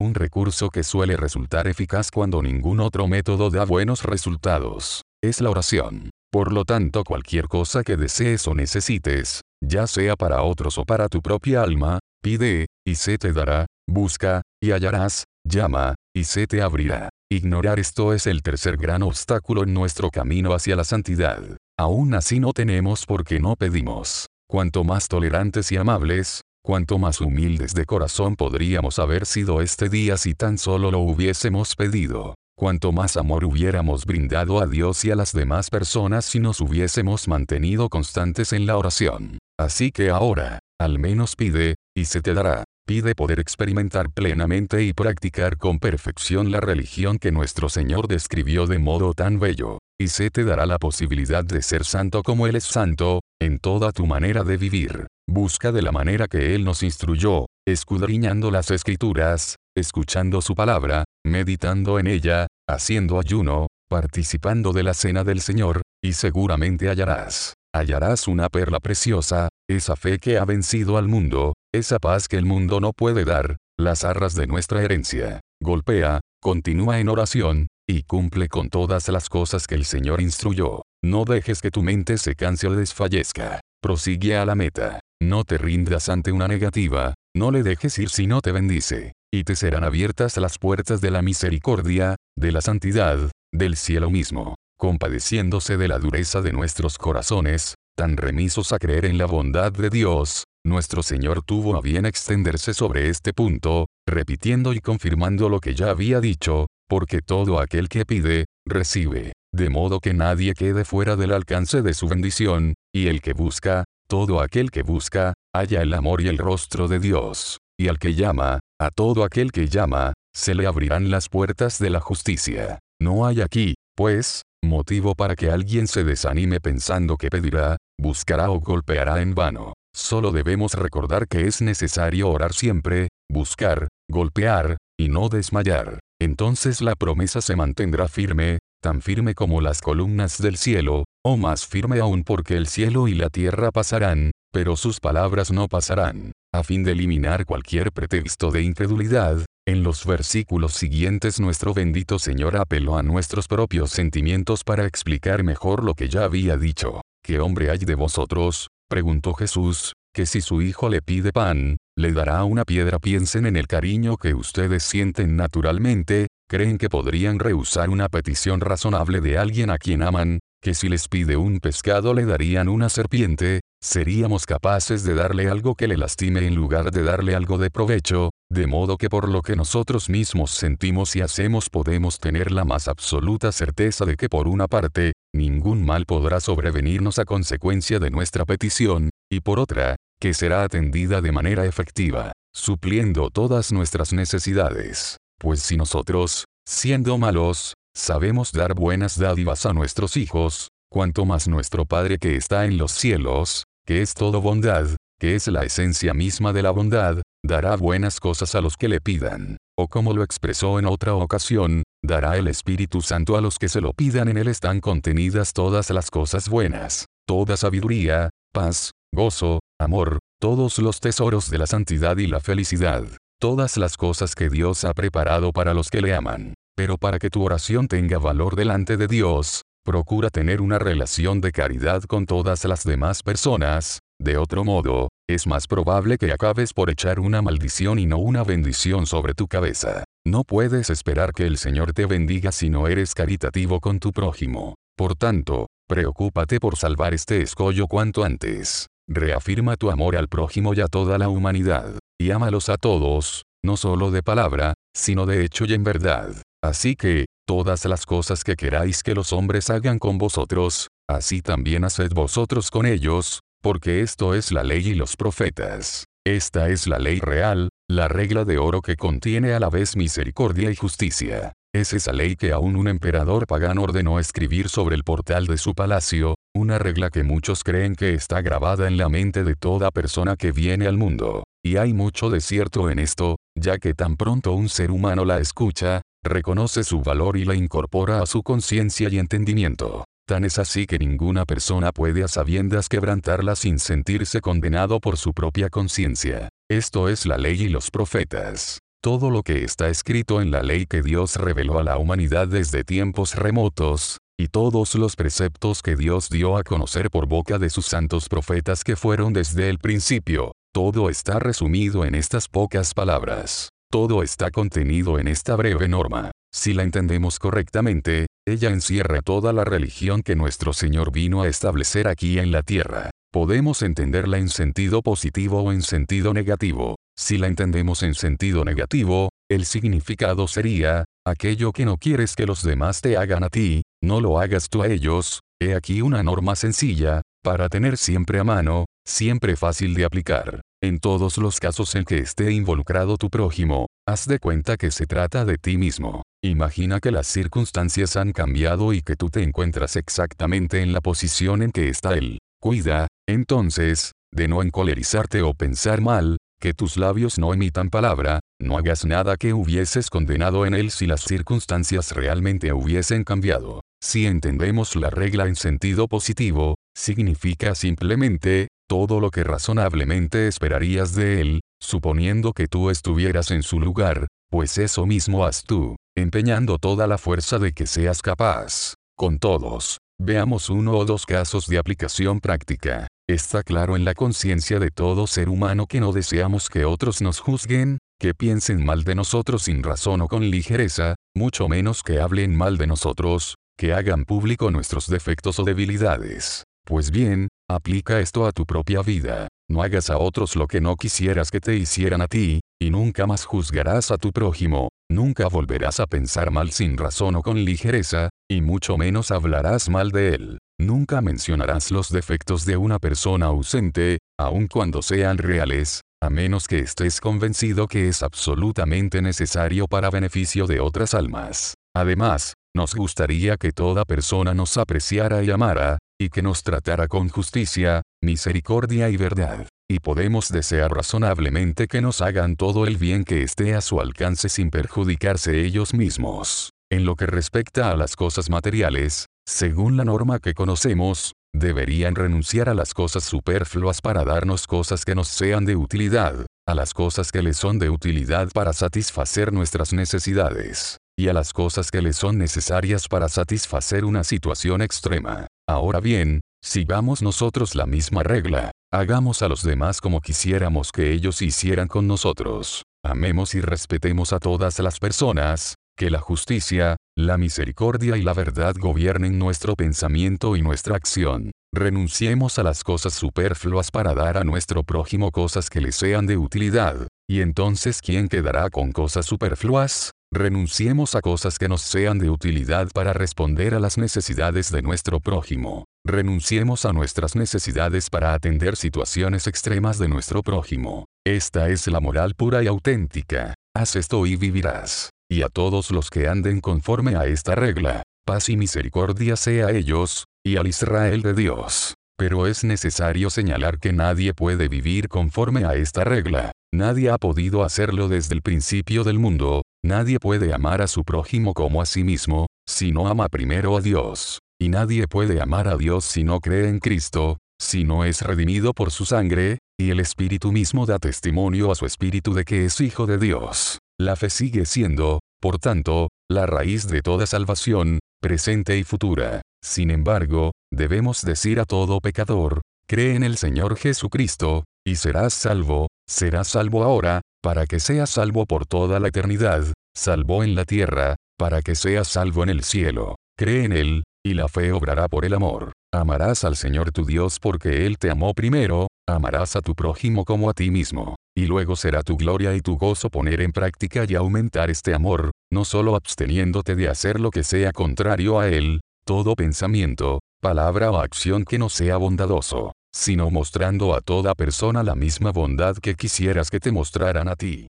un 0.00 0.14
recurso 0.14 0.70
que 0.70 0.84
suele 0.84 1.16
resultar 1.16 1.68
eficaz 1.68 2.10
cuando 2.10 2.42
ningún 2.42 2.80
otro 2.80 3.06
método 3.06 3.50
da 3.50 3.64
buenos 3.64 4.02
resultados. 4.04 5.02
Es 5.22 5.40
la 5.40 5.50
oración. 5.50 6.10
Por 6.32 6.52
lo 6.52 6.64
tanto, 6.64 7.04
cualquier 7.04 7.48
cosa 7.48 7.82
que 7.82 7.96
desees 7.96 8.46
o 8.46 8.54
necesites, 8.54 9.40
ya 9.62 9.86
sea 9.86 10.16
para 10.16 10.42
otros 10.42 10.78
o 10.78 10.84
para 10.84 11.08
tu 11.08 11.20
propia 11.20 11.62
alma, 11.62 11.98
pide, 12.22 12.66
y 12.86 12.94
se 12.94 13.18
te 13.18 13.32
dará, 13.32 13.66
busca, 13.88 14.42
y 14.62 14.70
hallarás, 14.70 15.24
llama, 15.44 15.94
y 16.14 16.24
se 16.24 16.46
te 16.46 16.62
abrirá. 16.62 17.08
Ignorar 17.32 17.78
esto 17.78 18.12
es 18.12 18.26
el 18.26 18.42
tercer 18.42 18.76
gran 18.76 19.02
obstáculo 19.02 19.62
en 19.62 19.74
nuestro 19.74 20.10
camino 20.10 20.52
hacia 20.52 20.76
la 20.76 20.84
santidad. 20.84 21.40
Aún 21.78 22.14
así 22.14 22.40
no 22.40 22.52
tenemos 22.52 23.06
por 23.06 23.24
qué 23.24 23.40
no 23.40 23.56
pedimos. 23.56 24.26
Cuanto 24.48 24.82
más 24.84 25.08
tolerantes 25.08 25.70
y 25.72 25.76
amables, 25.76 26.40
cuanto 26.62 26.98
más 26.98 27.20
humildes 27.20 27.74
de 27.74 27.84
corazón 27.84 28.36
podríamos 28.36 28.98
haber 28.98 29.26
sido 29.26 29.60
este 29.60 29.88
día 29.88 30.16
si 30.16 30.34
tan 30.34 30.58
solo 30.58 30.90
lo 30.90 31.00
hubiésemos 31.00 31.76
pedido 31.76 32.34
cuanto 32.60 32.92
más 32.92 33.16
amor 33.16 33.46
hubiéramos 33.46 34.04
brindado 34.04 34.60
a 34.60 34.66
Dios 34.66 35.02
y 35.06 35.10
a 35.10 35.16
las 35.16 35.32
demás 35.32 35.70
personas 35.70 36.26
si 36.26 36.40
nos 36.40 36.60
hubiésemos 36.60 37.26
mantenido 37.26 37.88
constantes 37.88 38.52
en 38.52 38.66
la 38.66 38.76
oración. 38.76 39.38
Así 39.58 39.92
que 39.92 40.10
ahora, 40.10 40.58
al 40.78 40.98
menos 40.98 41.36
pide, 41.36 41.76
y 41.96 42.04
se 42.04 42.20
te 42.20 42.34
dará. 42.34 42.64
Pide 42.86 43.14
poder 43.14 43.40
experimentar 43.40 44.10
plenamente 44.10 44.82
y 44.82 44.92
practicar 44.92 45.56
con 45.56 45.78
perfección 45.78 46.50
la 46.50 46.60
religión 46.60 47.18
que 47.18 47.32
nuestro 47.32 47.70
Señor 47.70 48.08
describió 48.08 48.66
de 48.66 48.78
modo 48.78 49.14
tan 49.14 49.40
bello, 49.40 49.78
y 49.98 50.08
se 50.08 50.28
te 50.28 50.44
dará 50.44 50.66
la 50.66 50.78
posibilidad 50.78 51.42
de 51.42 51.62
ser 51.62 51.86
santo 51.86 52.22
como 52.22 52.46
Él 52.46 52.56
es 52.56 52.64
santo, 52.64 53.20
en 53.40 53.58
toda 53.58 53.90
tu 53.92 54.06
manera 54.06 54.44
de 54.44 54.58
vivir. 54.58 55.06
Busca 55.32 55.70
de 55.70 55.80
la 55.80 55.92
manera 55.92 56.26
que 56.26 56.56
Él 56.56 56.64
nos 56.64 56.82
instruyó, 56.82 57.46
escudriñando 57.64 58.50
las 58.50 58.72
escrituras, 58.72 59.54
escuchando 59.76 60.40
su 60.42 60.56
palabra, 60.56 61.04
meditando 61.24 62.00
en 62.00 62.08
ella, 62.08 62.48
haciendo 62.68 63.20
ayuno, 63.20 63.68
participando 63.88 64.72
de 64.72 64.82
la 64.82 64.92
cena 64.92 65.22
del 65.22 65.40
Señor, 65.40 65.82
y 66.02 66.14
seguramente 66.14 66.88
hallarás, 66.88 67.54
hallarás 67.72 68.26
una 68.26 68.48
perla 68.48 68.80
preciosa, 68.80 69.48
esa 69.68 69.94
fe 69.94 70.18
que 70.18 70.36
ha 70.36 70.44
vencido 70.44 70.98
al 70.98 71.06
mundo, 71.06 71.52
esa 71.72 72.00
paz 72.00 72.26
que 72.26 72.36
el 72.36 72.44
mundo 72.44 72.80
no 72.80 72.92
puede 72.92 73.24
dar, 73.24 73.56
las 73.78 74.02
arras 74.02 74.34
de 74.34 74.48
nuestra 74.48 74.82
herencia. 74.82 75.38
Golpea, 75.62 76.18
continúa 76.42 76.98
en 76.98 77.08
oración, 77.08 77.68
y 77.88 78.02
cumple 78.02 78.48
con 78.48 78.68
todas 78.68 79.06
las 79.06 79.28
cosas 79.28 79.68
que 79.68 79.76
el 79.76 79.84
Señor 79.84 80.20
instruyó. 80.20 80.82
No 81.04 81.24
dejes 81.24 81.62
que 81.62 81.70
tu 81.70 81.84
mente 81.84 82.18
se 82.18 82.34
canse 82.34 82.66
o 82.66 82.74
desfallezca. 82.74 83.60
Prosigue 83.80 84.36
a 84.36 84.44
la 84.44 84.56
meta. 84.56 84.98
No 85.22 85.44
te 85.44 85.58
rindas 85.58 86.08
ante 86.08 86.32
una 86.32 86.48
negativa, 86.48 87.14
no 87.36 87.50
le 87.50 87.62
dejes 87.62 87.98
ir 87.98 88.08
si 88.08 88.26
no 88.26 88.40
te 88.40 88.52
bendice. 88.52 89.12
Y 89.32 89.44
te 89.44 89.54
serán 89.54 89.84
abiertas 89.84 90.36
las 90.38 90.58
puertas 90.58 91.00
de 91.00 91.10
la 91.10 91.22
misericordia, 91.22 92.16
de 92.36 92.52
la 92.52 92.62
santidad, 92.62 93.30
del 93.52 93.76
cielo 93.76 94.10
mismo, 94.10 94.56
compadeciéndose 94.78 95.76
de 95.76 95.88
la 95.88 95.98
dureza 95.98 96.40
de 96.40 96.52
nuestros 96.52 96.98
corazones, 96.98 97.74
tan 97.96 98.16
remisos 98.16 98.72
a 98.72 98.78
creer 98.78 99.04
en 99.04 99.18
la 99.18 99.26
bondad 99.26 99.72
de 99.72 99.90
Dios, 99.90 100.44
nuestro 100.64 101.02
Señor 101.02 101.42
tuvo 101.42 101.76
a 101.76 101.80
bien 101.80 102.06
extenderse 102.06 102.74
sobre 102.74 103.08
este 103.08 103.32
punto, 103.32 103.86
repitiendo 104.08 104.72
y 104.72 104.80
confirmando 104.80 105.48
lo 105.48 105.60
que 105.60 105.74
ya 105.74 105.90
había 105.90 106.20
dicho, 106.20 106.66
porque 106.88 107.20
todo 107.20 107.60
aquel 107.60 107.88
que 107.88 108.04
pide, 108.04 108.46
recibe, 108.66 109.32
de 109.52 109.70
modo 109.70 110.00
que 110.00 110.12
nadie 110.12 110.54
quede 110.54 110.84
fuera 110.84 111.14
del 111.14 111.32
alcance 111.32 111.82
de 111.82 111.94
su 111.94 112.08
bendición, 112.08 112.74
y 112.92 113.06
el 113.06 113.20
que 113.20 113.32
busca, 113.32 113.84
todo 114.10 114.42
aquel 114.42 114.72
que 114.72 114.82
busca, 114.82 115.34
haya 115.54 115.82
el 115.82 115.94
amor 115.94 116.20
y 116.20 116.26
el 116.26 116.36
rostro 116.36 116.88
de 116.88 116.98
Dios 116.98 117.58
y 117.80 117.88
al 117.88 117.98
que 117.98 118.14
llama, 118.14 118.60
a 118.78 118.90
todo 118.90 119.24
aquel 119.24 119.52
que 119.52 119.68
llama, 119.68 120.12
se 120.36 120.54
le 120.54 120.66
abrirán 120.66 121.10
las 121.10 121.30
puertas 121.30 121.78
de 121.78 121.88
la 121.88 122.00
justicia. 122.00 122.78
No 123.00 123.24
hay 123.24 123.40
aquí, 123.40 123.74
pues, 123.96 124.42
motivo 124.62 125.14
para 125.14 125.34
que 125.34 125.50
alguien 125.50 125.86
se 125.86 126.04
desanime 126.04 126.60
pensando 126.60 127.16
que 127.16 127.30
pedirá, 127.30 127.78
buscará 127.98 128.50
o 128.50 128.60
golpeará 128.60 129.22
en 129.22 129.34
vano. 129.34 129.72
Solo 129.96 130.30
debemos 130.30 130.74
recordar 130.74 131.26
que 131.26 131.46
es 131.46 131.62
necesario 131.62 132.28
orar 132.28 132.52
siempre, 132.52 133.08
buscar, 133.30 133.88
golpear, 134.10 134.76
y 134.98 135.08
no 135.08 135.30
desmayar. 135.30 136.00
Entonces 136.20 136.82
la 136.82 136.96
promesa 136.96 137.40
se 137.40 137.56
mantendrá 137.56 138.08
firme, 138.08 138.58
tan 138.82 139.00
firme 139.00 139.34
como 139.34 139.62
las 139.62 139.80
columnas 139.80 140.36
del 140.36 140.58
cielo, 140.58 141.04
o 141.22 141.36
más 141.36 141.66
firme 141.66 142.00
aún 142.00 142.24
porque 142.24 142.56
el 142.56 142.66
cielo 142.66 143.08
y 143.08 143.14
la 143.14 143.28
tierra 143.28 143.70
pasarán, 143.70 144.30
pero 144.52 144.76
sus 144.76 145.00
palabras 145.00 145.50
no 145.50 145.68
pasarán. 145.68 146.32
A 146.52 146.64
fin 146.64 146.82
de 146.82 146.92
eliminar 146.92 147.44
cualquier 147.44 147.92
pretexto 147.92 148.50
de 148.50 148.62
incredulidad, 148.62 149.44
en 149.66 149.82
los 149.82 150.04
versículos 150.04 150.72
siguientes 150.72 151.38
nuestro 151.38 151.74
bendito 151.74 152.18
Señor 152.18 152.56
apeló 152.56 152.96
a 152.96 153.02
nuestros 153.02 153.46
propios 153.46 153.90
sentimientos 153.90 154.64
para 154.64 154.86
explicar 154.86 155.44
mejor 155.44 155.84
lo 155.84 155.94
que 155.94 156.08
ya 156.08 156.24
había 156.24 156.56
dicho. 156.56 157.02
¿Qué 157.22 157.38
hombre 157.38 157.70
hay 157.70 157.78
de 157.78 157.94
vosotros? 157.94 158.68
preguntó 158.88 159.34
Jesús, 159.34 159.92
que 160.12 160.26
si 160.26 160.40
su 160.40 160.62
hijo 160.62 160.88
le 160.88 161.02
pide 161.02 161.32
pan, 161.32 161.76
le 161.96 162.12
dará 162.12 162.42
una 162.42 162.64
piedra. 162.64 162.98
Piensen 162.98 163.46
en 163.46 163.56
el 163.56 163.68
cariño 163.68 164.16
que 164.16 164.34
ustedes 164.34 164.82
sienten 164.82 165.36
naturalmente, 165.36 166.26
creen 166.48 166.78
que 166.78 166.88
podrían 166.88 167.38
rehusar 167.38 167.90
una 167.90 168.08
petición 168.08 168.60
razonable 168.60 169.20
de 169.20 169.38
alguien 169.38 169.70
a 169.70 169.78
quien 169.78 170.02
aman, 170.02 170.40
que 170.62 170.74
si 170.74 170.88
les 170.88 171.08
pide 171.08 171.36
un 171.36 171.58
pescado 171.58 172.12
le 172.12 172.26
darían 172.26 172.68
una 172.68 172.88
serpiente, 172.88 173.60
seríamos 173.82 174.44
capaces 174.44 175.04
de 175.04 175.14
darle 175.14 175.48
algo 175.48 175.74
que 175.74 175.88
le 175.88 175.96
lastime 175.96 176.46
en 176.46 176.54
lugar 176.54 176.90
de 176.90 177.02
darle 177.02 177.34
algo 177.34 177.56
de 177.56 177.70
provecho, 177.70 178.30
de 178.50 178.66
modo 178.66 178.98
que 178.98 179.08
por 179.08 179.28
lo 179.28 179.40
que 179.40 179.56
nosotros 179.56 180.10
mismos 180.10 180.50
sentimos 180.50 181.16
y 181.16 181.22
hacemos 181.22 181.70
podemos 181.70 182.18
tener 182.18 182.52
la 182.52 182.64
más 182.64 182.88
absoluta 182.88 183.52
certeza 183.52 184.04
de 184.04 184.16
que 184.16 184.28
por 184.28 184.48
una 184.48 184.68
parte, 184.68 185.12
ningún 185.34 185.84
mal 185.84 186.04
podrá 186.04 186.40
sobrevenirnos 186.40 187.18
a 187.18 187.24
consecuencia 187.24 187.98
de 187.98 188.10
nuestra 188.10 188.44
petición, 188.44 189.08
y 189.32 189.40
por 189.40 189.58
otra, 189.58 189.96
que 190.20 190.34
será 190.34 190.62
atendida 190.62 191.22
de 191.22 191.32
manera 191.32 191.64
efectiva, 191.64 192.32
supliendo 192.54 193.30
todas 193.30 193.72
nuestras 193.72 194.12
necesidades. 194.12 195.16
Pues 195.38 195.60
si 195.60 195.78
nosotros, 195.78 196.44
siendo 196.68 197.16
malos, 197.16 197.72
sabemos 198.00 198.52
dar 198.52 198.74
buenas 198.74 199.18
dádivas 199.18 199.66
a 199.66 199.72
nuestros 199.72 200.16
hijos, 200.16 200.68
cuanto 200.90 201.24
más 201.24 201.46
nuestro 201.46 201.84
Padre 201.84 202.18
que 202.18 202.36
está 202.36 202.64
en 202.64 202.78
los 202.78 202.92
cielos, 202.92 203.64
que 203.86 204.02
es 204.02 204.14
todo 204.14 204.40
bondad, 204.40 204.88
que 205.20 205.34
es 205.34 205.46
la 205.48 205.64
esencia 205.64 206.14
misma 206.14 206.52
de 206.52 206.62
la 206.62 206.70
bondad, 206.70 207.22
dará 207.44 207.76
buenas 207.76 208.20
cosas 208.20 208.54
a 208.54 208.60
los 208.60 208.76
que 208.76 208.88
le 208.88 209.00
pidan. 209.00 209.58
O 209.78 209.88
como 209.88 210.12
lo 210.14 210.22
expresó 210.22 210.78
en 210.78 210.86
otra 210.86 211.14
ocasión, 211.14 211.82
dará 212.02 212.36
el 212.36 212.48
Espíritu 212.48 213.02
Santo 213.02 213.36
a 213.36 213.40
los 213.40 213.58
que 213.58 213.68
se 213.68 213.80
lo 213.80 213.92
pidan 213.92 214.28
en 214.28 214.38
él 214.38 214.48
están 214.48 214.80
contenidas 214.80 215.52
todas 215.52 215.90
las 215.90 216.10
cosas 216.10 216.48
buenas, 216.48 217.06
toda 217.26 217.56
sabiduría, 217.56 218.30
paz, 218.52 218.90
gozo, 219.14 219.60
amor, 219.78 220.18
todos 220.40 220.78
los 220.78 221.00
tesoros 221.00 221.50
de 221.50 221.58
la 221.58 221.66
santidad 221.66 222.16
y 222.16 222.26
la 222.26 222.40
felicidad, 222.40 223.04
todas 223.38 223.76
las 223.76 223.96
cosas 223.96 224.34
que 224.34 224.48
Dios 224.48 224.84
ha 224.84 224.94
preparado 224.94 225.52
para 225.52 225.74
los 225.74 225.90
que 225.90 226.00
le 226.00 226.14
aman. 226.14 226.54
Pero 226.80 226.96
para 226.96 227.18
que 227.18 227.28
tu 227.28 227.44
oración 227.44 227.88
tenga 227.88 228.18
valor 228.18 228.56
delante 228.56 228.96
de 228.96 229.06
Dios, 229.06 229.64
procura 229.84 230.30
tener 230.30 230.62
una 230.62 230.78
relación 230.78 231.42
de 231.42 231.52
caridad 231.52 232.04
con 232.04 232.24
todas 232.24 232.64
las 232.64 232.84
demás 232.84 233.22
personas, 233.22 233.98
de 234.18 234.38
otro 234.38 234.64
modo, 234.64 235.10
es 235.28 235.46
más 235.46 235.66
probable 235.66 236.16
que 236.16 236.32
acabes 236.32 236.72
por 236.72 236.88
echar 236.88 237.20
una 237.20 237.42
maldición 237.42 237.98
y 237.98 238.06
no 238.06 238.16
una 238.16 238.44
bendición 238.44 239.04
sobre 239.04 239.34
tu 239.34 239.46
cabeza. 239.46 240.04
No 240.26 240.42
puedes 240.42 240.88
esperar 240.88 241.34
que 241.34 241.46
el 241.46 241.58
Señor 241.58 241.92
te 241.92 242.06
bendiga 242.06 242.50
si 242.50 242.70
no 242.70 242.88
eres 242.88 243.12
caritativo 243.12 243.78
con 243.80 243.98
tu 243.98 244.10
prójimo. 244.12 244.76
Por 244.96 245.16
tanto, 245.16 245.66
preocúpate 245.86 246.60
por 246.60 246.78
salvar 246.78 247.12
este 247.12 247.42
escollo 247.42 247.88
cuanto 247.88 248.24
antes. 248.24 248.86
Reafirma 249.06 249.76
tu 249.76 249.90
amor 249.90 250.16
al 250.16 250.28
prójimo 250.28 250.72
y 250.72 250.80
a 250.80 250.86
toda 250.86 251.18
la 251.18 251.28
humanidad, 251.28 251.98
y 252.18 252.30
ámalos 252.30 252.70
a 252.70 252.78
todos, 252.78 253.42
no 253.62 253.76
solo 253.76 254.10
de 254.10 254.22
palabra, 254.22 254.72
sino 254.96 255.26
de 255.26 255.44
hecho 255.44 255.66
y 255.66 255.74
en 255.74 255.84
verdad. 255.84 256.36
Así 256.62 256.94
que, 256.94 257.24
todas 257.46 257.84
las 257.86 258.04
cosas 258.04 258.44
que 258.44 258.54
queráis 258.54 259.02
que 259.02 259.14
los 259.14 259.32
hombres 259.32 259.70
hagan 259.70 259.98
con 259.98 260.18
vosotros, 260.18 260.88
así 261.08 261.40
también 261.40 261.84
haced 261.84 262.12
vosotros 262.12 262.70
con 262.70 262.84
ellos, 262.86 263.40
porque 263.62 264.02
esto 264.02 264.34
es 264.34 264.52
la 264.52 264.62
ley 264.62 264.88
y 264.88 264.94
los 264.94 265.16
profetas. 265.16 266.04
Esta 266.26 266.68
es 266.68 266.86
la 266.86 266.98
ley 266.98 267.18
real, 267.18 267.70
la 267.88 268.08
regla 268.08 268.44
de 268.44 268.58
oro 268.58 268.82
que 268.82 268.96
contiene 268.96 269.54
a 269.54 269.60
la 269.60 269.70
vez 269.70 269.96
misericordia 269.96 270.70
y 270.70 270.76
justicia. 270.76 271.54
Es 271.74 271.94
esa 271.94 272.12
ley 272.12 272.36
que 272.36 272.52
aún 272.52 272.76
un 272.76 272.88
emperador 272.88 273.46
pagano 273.46 273.82
ordenó 273.82 274.18
escribir 274.18 274.68
sobre 274.68 274.96
el 274.96 275.04
portal 275.04 275.46
de 275.46 275.56
su 275.56 275.74
palacio, 275.74 276.34
Una 276.52 276.80
regla 276.80 277.10
que 277.10 277.22
muchos 277.22 277.62
creen 277.62 277.94
que 277.94 278.12
está 278.12 278.42
grabada 278.42 278.88
en 278.88 278.96
la 278.96 279.08
mente 279.08 279.44
de 279.44 279.54
toda 279.54 279.92
persona 279.92 280.34
que 280.36 280.50
viene 280.50 280.88
al 280.88 280.98
mundo. 280.98 281.44
Y 281.64 281.76
hay 281.76 281.94
mucho 281.94 282.28
de 282.28 282.40
cierto 282.40 282.90
en 282.90 282.98
esto, 282.98 283.36
ya 283.56 283.78
que 283.78 283.94
tan 283.94 284.16
pronto 284.16 284.52
un 284.52 284.68
ser 284.68 284.90
humano 284.90 285.24
la 285.24 285.38
escucha, 285.38 286.02
reconoce 286.22 286.84
su 286.84 287.00
valor 287.00 287.36
y 287.36 287.44
la 287.44 287.54
incorpora 287.54 288.22
a 288.22 288.26
su 288.26 288.42
conciencia 288.42 289.08
y 289.08 289.18
entendimiento. 289.18 290.04
Tan 290.26 290.44
es 290.44 290.58
así 290.58 290.86
que 290.86 290.98
ninguna 290.98 291.44
persona 291.44 291.90
puede 291.92 292.22
a 292.22 292.28
sabiendas 292.28 292.88
quebrantarla 292.88 293.56
sin 293.56 293.78
sentirse 293.78 294.40
condenado 294.40 295.00
por 295.00 295.16
su 295.16 295.32
propia 295.32 295.70
conciencia. 295.70 296.48
Esto 296.70 297.08
es 297.08 297.26
la 297.26 297.36
ley 297.36 297.62
y 297.62 297.68
los 297.68 297.90
profetas. 297.90 298.78
Todo 299.02 299.30
lo 299.30 299.42
que 299.42 299.64
está 299.64 299.88
escrito 299.88 300.40
en 300.40 300.50
la 300.50 300.62
ley 300.62 300.86
que 300.86 301.02
Dios 301.02 301.36
reveló 301.36 301.78
a 301.78 301.82
la 301.82 301.96
humanidad 301.96 302.46
desde 302.46 302.84
tiempos 302.84 303.34
remotos, 303.34 304.18
y 304.38 304.48
todos 304.48 304.94
los 304.94 305.16
preceptos 305.16 305.82
que 305.82 305.96
Dios 305.96 306.28
dio 306.28 306.56
a 306.56 306.62
conocer 306.62 307.10
por 307.10 307.26
boca 307.26 307.58
de 307.58 307.70
sus 307.70 307.86
santos 307.86 308.28
profetas 308.28 308.84
que 308.84 308.96
fueron 308.96 309.32
desde 309.32 309.68
el 309.68 309.78
principio, 309.78 310.52
todo 310.72 311.10
está 311.10 311.38
resumido 311.38 312.04
en 312.04 312.14
estas 312.14 312.46
pocas 312.46 312.94
palabras. 312.94 313.70
Todo 313.92 314.22
está 314.22 314.52
contenido 314.52 315.18
en 315.18 315.26
esta 315.26 315.56
breve 315.56 315.88
norma. 315.88 316.30
Si 316.54 316.74
la 316.74 316.84
entendemos 316.84 317.40
correctamente, 317.40 318.26
ella 318.46 318.70
encierra 318.70 319.20
toda 319.20 319.52
la 319.52 319.64
religión 319.64 320.22
que 320.22 320.36
nuestro 320.36 320.72
Señor 320.72 321.10
vino 321.10 321.42
a 321.42 321.48
establecer 321.48 322.06
aquí 322.06 322.38
en 322.38 322.52
la 322.52 322.62
tierra. 322.62 323.10
Podemos 323.32 323.82
entenderla 323.82 324.38
en 324.38 324.48
sentido 324.48 325.02
positivo 325.02 325.62
o 325.62 325.72
en 325.72 325.82
sentido 325.82 326.32
negativo. 326.32 326.94
Si 327.18 327.36
la 327.36 327.48
entendemos 327.48 328.04
en 328.04 328.14
sentido 328.14 328.64
negativo, 328.64 329.30
el 329.50 329.64
significado 329.64 330.46
sería, 330.46 331.04
aquello 331.26 331.72
que 331.72 331.84
no 331.84 331.96
quieres 331.96 332.36
que 332.36 332.46
los 332.46 332.62
demás 332.62 333.00
te 333.00 333.16
hagan 333.16 333.42
a 333.42 333.48
ti, 333.48 333.82
no 334.00 334.20
lo 334.20 334.38
hagas 334.38 334.68
tú 334.68 334.82
a 334.82 334.86
ellos, 334.86 335.40
he 335.60 335.74
aquí 335.74 336.00
una 336.00 336.22
norma 336.22 336.54
sencilla, 336.54 337.22
para 337.42 337.68
tener 337.68 337.96
siempre 337.96 338.38
a 338.38 338.44
mano, 338.44 338.84
siempre 339.04 339.56
fácil 339.56 339.94
de 339.94 340.04
aplicar. 340.04 340.60
En 340.82 340.98
todos 340.98 341.36
los 341.36 341.60
casos 341.60 341.94
en 341.94 342.04
que 342.04 342.20
esté 342.20 342.52
involucrado 342.52 343.18
tu 343.18 343.28
prójimo, 343.28 343.86
haz 344.08 344.26
de 344.26 344.38
cuenta 344.38 344.78
que 344.78 344.90
se 344.90 345.06
trata 345.06 345.44
de 345.44 345.58
ti 345.58 345.76
mismo. 345.76 346.22
Imagina 346.42 347.00
que 347.00 347.10
las 347.10 347.26
circunstancias 347.26 348.16
han 348.16 348.32
cambiado 348.32 348.94
y 348.94 349.02
que 349.02 349.14
tú 349.14 349.28
te 349.28 349.42
encuentras 349.42 349.96
exactamente 349.96 350.80
en 350.80 350.94
la 350.94 351.02
posición 351.02 351.62
en 351.62 351.70
que 351.70 351.90
está 351.90 352.14
él. 352.14 352.38
Cuida, 352.62 353.08
entonces, 353.28 354.12
de 354.32 354.48
no 354.48 354.62
encolerizarte 354.62 355.42
o 355.42 355.52
pensar 355.52 356.00
mal, 356.00 356.38
que 356.58 356.72
tus 356.72 356.96
labios 356.96 357.38
no 357.38 357.52
emitan 357.52 357.90
palabra, 357.90 358.40
no 358.58 358.78
hagas 358.78 359.04
nada 359.04 359.36
que 359.36 359.52
hubieses 359.52 360.08
condenado 360.08 360.64
en 360.64 360.72
él 360.72 360.90
si 360.90 361.06
las 361.06 361.20
circunstancias 361.20 362.12
realmente 362.12 362.72
hubiesen 362.72 363.24
cambiado. 363.24 363.82
Si 364.02 364.24
entendemos 364.24 364.96
la 364.96 365.10
regla 365.10 365.46
en 365.46 365.56
sentido 365.56 366.08
positivo, 366.08 366.76
significa 366.96 367.74
simplemente, 367.74 368.68
todo 368.90 369.20
lo 369.20 369.30
que 369.30 369.44
razonablemente 369.44 370.48
esperarías 370.48 371.14
de 371.14 371.40
él, 371.40 371.60
suponiendo 371.80 372.52
que 372.52 372.66
tú 372.66 372.90
estuvieras 372.90 373.52
en 373.52 373.62
su 373.62 373.78
lugar, 373.78 374.26
pues 374.50 374.78
eso 374.78 375.06
mismo 375.06 375.44
haz 375.44 375.62
tú, 375.62 375.94
empeñando 376.16 376.76
toda 376.76 377.06
la 377.06 377.16
fuerza 377.16 377.60
de 377.60 377.72
que 377.72 377.86
seas 377.86 378.20
capaz. 378.20 378.94
Con 379.16 379.38
todos, 379.38 379.98
veamos 380.20 380.70
uno 380.70 380.94
o 380.94 381.04
dos 381.04 381.24
casos 381.24 381.68
de 381.68 381.78
aplicación 381.78 382.40
práctica. 382.40 383.06
Está 383.28 383.62
claro 383.62 383.94
en 383.94 384.04
la 384.04 384.14
conciencia 384.14 384.80
de 384.80 384.90
todo 384.90 385.28
ser 385.28 385.50
humano 385.50 385.86
que 385.86 386.00
no 386.00 386.10
deseamos 386.10 386.68
que 386.68 386.84
otros 386.84 387.22
nos 387.22 387.38
juzguen, 387.38 387.98
que 388.18 388.34
piensen 388.34 388.84
mal 388.84 389.04
de 389.04 389.14
nosotros 389.14 389.62
sin 389.62 389.84
razón 389.84 390.20
o 390.20 390.26
con 390.26 390.50
ligereza, 390.50 391.14
mucho 391.36 391.68
menos 391.68 392.02
que 392.02 392.18
hablen 392.18 392.56
mal 392.56 392.76
de 392.76 392.88
nosotros, 392.88 393.54
que 393.78 393.92
hagan 393.92 394.24
público 394.24 394.72
nuestros 394.72 395.06
defectos 395.06 395.60
o 395.60 395.62
debilidades. 395.62 396.64
Pues 396.84 397.12
bien, 397.12 397.46
aplica 397.74 398.20
esto 398.20 398.46
a 398.46 398.52
tu 398.52 398.66
propia 398.66 399.02
vida. 399.02 399.48
No 399.68 399.82
hagas 399.82 400.10
a 400.10 400.18
otros 400.18 400.56
lo 400.56 400.66
que 400.66 400.80
no 400.80 400.96
quisieras 400.96 401.50
que 401.50 401.60
te 401.60 401.76
hicieran 401.76 402.20
a 402.22 402.26
ti, 402.26 402.60
y 402.80 402.90
nunca 402.90 403.26
más 403.26 403.44
juzgarás 403.44 404.10
a 404.10 404.18
tu 404.18 404.32
prójimo, 404.32 404.88
nunca 405.08 405.46
volverás 405.46 406.00
a 406.00 406.06
pensar 406.06 406.50
mal 406.50 406.72
sin 406.72 406.96
razón 406.96 407.36
o 407.36 407.42
con 407.42 407.64
ligereza, 407.64 408.30
y 408.50 408.60
mucho 408.62 408.98
menos 408.98 409.30
hablarás 409.30 409.88
mal 409.88 410.10
de 410.10 410.34
él. 410.34 410.58
Nunca 410.80 411.20
mencionarás 411.20 411.90
los 411.90 412.10
defectos 412.10 412.64
de 412.64 412.76
una 412.76 412.98
persona 412.98 413.46
ausente, 413.46 414.18
aun 414.38 414.66
cuando 414.66 415.02
sean 415.02 415.38
reales, 415.38 416.00
a 416.20 416.30
menos 416.30 416.66
que 416.66 416.80
estés 416.80 417.20
convencido 417.20 417.86
que 417.86 418.08
es 418.08 418.22
absolutamente 418.22 419.22
necesario 419.22 419.86
para 419.86 420.10
beneficio 420.10 420.66
de 420.66 420.80
otras 420.80 421.14
almas. 421.14 421.74
Además, 421.94 422.54
nos 422.74 422.94
gustaría 422.94 423.56
que 423.56 423.72
toda 423.72 424.04
persona 424.04 424.54
nos 424.54 424.76
apreciara 424.76 425.42
y 425.42 425.50
amara, 425.50 425.98
y 426.20 426.28
que 426.28 426.42
nos 426.42 426.62
tratara 426.62 427.08
con 427.08 427.30
justicia, 427.30 428.02
misericordia 428.22 429.08
y 429.08 429.16
verdad. 429.16 429.66
Y 429.88 430.00
podemos 430.00 430.50
desear 430.50 430.92
razonablemente 430.92 431.88
que 431.88 432.02
nos 432.02 432.20
hagan 432.20 432.56
todo 432.56 432.86
el 432.86 432.98
bien 432.98 433.24
que 433.24 433.42
esté 433.42 433.74
a 433.74 433.80
su 433.80 434.02
alcance 434.02 434.50
sin 434.50 434.70
perjudicarse 434.70 435.64
ellos 435.64 435.94
mismos. 435.94 436.70
En 436.92 437.06
lo 437.06 437.16
que 437.16 437.26
respecta 437.26 437.90
a 437.90 437.96
las 437.96 438.16
cosas 438.16 438.50
materiales, 438.50 439.26
según 439.48 439.96
la 439.96 440.04
norma 440.04 440.40
que 440.40 440.52
conocemos, 440.52 441.32
deberían 441.54 442.14
renunciar 442.14 442.68
a 442.68 442.74
las 442.74 442.92
cosas 442.92 443.24
superfluas 443.24 444.02
para 444.02 444.22
darnos 444.22 444.66
cosas 444.66 445.06
que 445.06 445.14
nos 445.14 445.28
sean 445.28 445.64
de 445.64 445.74
utilidad, 445.74 446.44
a 446.68 446.74
las 446.74 446.92
cosas 446.92 447.32
que 447.32 447.42
les 447.42 447.56
son 447.56 447.78
de 447.78 447.88
utilidad 447.88 448.50
para 448.52 448.74
satisfacer 448.74 449.54
nuestras 449.54 449.94
necesidades 449.94 450.99
y 451.20 451.28
a 451.28 451.34
las 451.34 451.52
cosas 451.52 451.90
que 451.90 452.00
le 452.00 452.14
son 452.14 452.38
necesarias 452.38 453.06
para 453.06 453.28
satisfacer 453.28 454.06
una 454.06 454.24
situación 454.24 454.80
extrema. 454.80 455.46
Ahora 455.68 456.00
bien, 456.00 456.40
sigamos 456.64 457.20
nosotros 457.20 457.74
la 457.74 457.84
misma 457.84 458.22
regla, 458.22 458.70
hagamos 458.90 459.42
a 459.42 459.48
los 459.48 459.62
demás 459.62 460.00
como 460.00 460.22
quisiéramos 460.22 460.92
que 460.92 461.12
ellos 461.12 461.42
hicieran 461.42 461.88
con 461.88 462.06
nosotros. 462.06 462.84
Amemos 463.04 463.54
y 463.54 463.60
respetemos 463.60 464.32
a 464.32 464.38
todas 464.38 464.78
las 464.78 464.98
personas, 464.98 465.74
que 465.94 466.08
la 466.10 466.20
justicia, 466.20 466.96
la 467.18 467.36
misericordia 467.36 468.16
y 468.16 468.22
la 468.22 468.32
verdad 468.32 468.74
gobiernen 468.78 469.38
nuestro 469.38 469.76
pensamiento 469.76 470.56
y 470.56 470.62
nuestra 470.62 470.96
acción. 470.96 471.50
Renunciemos 471.72 472.58
a 472.58 472.62
las 472.62 472.82
cosas 472.82 473.12
superfluas 473.12 473.90
para 473.90 474.14
dar 474.14 474.38
a 474.38 474.44
nuestro 474.44 474.84
prójimo 474.84 475.30
cosas 475.32 475.68
que 475.68 475.82
le 475.82 475.92
sean 475.92 476.26
de 476.26 476.38
utilidad. 476.38 477.06
¿Y 477.28 477.42
entonces 477.42 478.00
quién 478.00 478.28
quedará 478.28 478.70
con 478.70 478.92
cosas 478.92 479.26
superfluas? 479.26 480.12
Renunciemos 480.32 481.16
a 481.16 481.22
cosas 481.22 481.58
que 481.58 481.68
nos 481.68 481.82
sean 481.82 482.20
de 482.20 482.30
utilidad 482.30 482.88
para 482.94 483.12
responder 483.12 483.74
a 483.74 483.80
las 483.80 483.98
necesidades 483.98 484.70
de 484.70 484.80
nuestro 484.80 485.18
prójimo. 485.18 485.86
Renunciemos 486.06 486.84
a 486.84 486.92
nuestras 486.92 487.34
necesidades 487.34 488.10
para 488.10 488.32
atender 488.32 488.76
situaciones 488.76 489.48
extremas 489.48 489.98
de 489.98 490.06
nuestro 490.06 490.44
prójimo. 490.44 491.06
Esta 491.26 491.68
es 491.68 491.88
la 491.88 491.98
moral 491.98 492.36
pura 492.36 492.62
y 492.62 492.68
auténtica. 492.68 493.54
Haz 493.74 493.96
esto 493.96 494.24
y 494.24 494.36
vivirás. 494.36 495.10
Y 495.28 495.42
a 495.42 495.48
todos 495.48 495.90
los 495.90 496.10
que 496.10 496.28
anden 496.28 496.60
conforme 496.60 497.16
a 497.16 497.26
esta 497.26 497.56
regla, 497.56 498.04
paz 498.24 498.48
y 498.50 498.56
misericordia 498.56 499.34
sea 499.34 499.66
a 499.66 499.72
ellos, 499.72 500.26
y 500.46 500.58
al 500.58 500.68
Israel 500.68 501.22
de 501.22 501.34
Dios. 501.34 501.94
Pero 502.16 502.46
es 502.46 502.62
necesario 502.62 503.30
señalar 503.30 503.80
que 503.80 503.92
nadie 503.92 504.32
puede 504.32 504.68
vivir 504.68 505.08
conforme 505.08 505.64
a 505.64 505.74
esta 505.74 506.04
regla. 506.04 506.52
Nadie 506.72 507.10
ha 507.10 507.18
podido 507.18 507.64
hacerlo 507.64 508.06
desde 508.06 508.34
el 508.36 508.42
principio 508.42 509.02
del 509.02 509.18
mundo, 509.18 509.62
Nadie 509.82 510.20
puede 510.20 510.52
amar 510.52 510.82
a 510.82 510.86
su 510.86 511.04
prójimo 511.04 511.54
como 511.54 511.80
a 511.80 511.86
sí 511.86 512.04
mismo, 512.04 512.46
si 512.68 512.92
no 512.92 513.08
ama 513.08 513.28
primero 513.28 513.76
a 513.76 513.80
Dios. 513.80 514.40
Y 514.60 514.68
nadie 514.68 515.08
puede 515.08 515.40
amar 515.40 515.68
a 515.68 515.76
Dios 515.76 516.04
si 516.04 516.22
no 516.22 516.40
cree 516.40 516.68
en 516.68 516.80
Cristo, 516.80 517.38
si 517.58 517.84
no 517.84 518.04
es 518.04 518.20
redimido 518.20 518.74
por 518.74 518.90
su 518.90 519.06
sangre, 519.06 519.58
y 519.78 519.90
el 519.90 520.00
Espíritu 520.00 520.52
mismo 520.52 520.84
da 520.84 520.98
testimonio 520.98 521.72
a 521.72 521.74
su 521.74 521.86
Espíritu 521.86 522.34
de 522.34 522.44
que 522.44 522.66
es 522.66 522.78
Hijo 522.82 523.06
de 523.06 523.16
Dios. 523.16 523.78
La 523.98 524.16
fe 524.16 524.28
sigue 524.28 524.66
siendo, 524.66 525.20
por 525.40 525.58
tanto, 525.58 526.08
la 526.30 526.44
raíz 526.44 526.86
de 526.88 527.00
toda 527.00 527.26
salvación, 527.26 528.00
presente 528.20 528.76
y 528.76 528.84
futura. 528.84 529.40
Sin 529.64 529.90
embargo, 529.90 530.52
debemos 530.70 531.22
decir 531.22 531.58
a 531.58 531.64
todo 531.64 532.00
pecador, 532.00 532.60
cree 532.86 533.14
en 533.14 533.22
el 533.22 533.38
Señor 533.38 533.76
Jesucristo, 533.76 534.64
y 534.86 534.96
serás 534.96 535.32
salvo, 535.32 535.88
serás 536.06 536.48
salvo 536.48 536.84
ahora, 536.84 537.22
para 537.42 537.66
que 537.66 537.80
seas 537.80 538.10
salvo 538.10 538.46
por 538.46 538.66
toda 538.66 539.00
la 539.00 539.08
eternidad, 539.08 539.64
salvo 539.96 540.44
en 540.44 540.54
la 540.54 540.64
tierra, 540.64 541.16
para 541.38 541.62
que 541.62 541.74
seas 541.74 542.08
salvo 542.08 542.42
en 542.42 542.50
el 542.50 542.62
cielo. 542.62 543.16
Cree 543.36 543.64
en 543.64 543.72
Él, 543.72 544.04
y 544.24 544.34
la 544.34 544.48
fe 544.48 544.72
obrará 544.72 545.08
por 545.08 545.24
el 545.24 545.32
amor. 545.32 545.72
Amarás 545.92 546.44
al 546.44 546.56
Señor 546.56 546.92
tu 546.92 547.04
Dios 547.04 547.38
porque 547.40 547.86
Él 547.86 547.98
te 547.98 548.10
amó 548.10 548.34
primero, 548.34 548.88
amarás 549.08 549.56
a 549.56 549.62
tu 549.62 549.74
prójimo 549.74 550.24
como 550.24 550.50
a 550.50 550.52
ti 550.52 550.70
mismo. 550.70 551.16
Y 551.34 551.46
luego 551.46 551.76
será 551.76 552.02
tu 552.02 552.16
gloria 552.16 552.54
y 552.54 552.60
tu 552.60 552.76
gozo 552.76 553.08
poner 553.08 553.40
en 553.40 553.52
práctica 553.52 554.04
y 554.06 554.14
aumentar 554.14 554.68
este 554.68 554.92
amor, 554.92 555.30
no 555.50 555.64
solo 555.64 555.96
absteniéndote 555.96 556.76
de 556.76 556.88
hacer 556.88 557.18
lo 557.18 557.30
que 557.30 557.42
sea 557.42 557.72
contrario 557.72 558.38
a 558.38 558.48
Él, 558.48 558.80
todo 559.06 559.34
pensamiento, 559.34 560.20
palabra 560.42 560.90
o 560.90 560.98
acción 560.98 561.44
que 561.44 561.58
no 561.58 561.70
sea 561.70 561.96
bondadoso 561.96 562.72
sino 562.92 563.30
mostrando 563.30 563.94
a 563.94 564.00
toda 564.00 564.34
persona 564.34 564.82
la 564.82 564.94
misma 564.94 565.32
bondad 565.32 565.76
que 565.76 565.94
quisieras 565.94 566.50
que 566.50 566.60
te 566.60 566.72
mostraran 566.72 567.28
a 567.28 567.36
ti. 567.36 567.69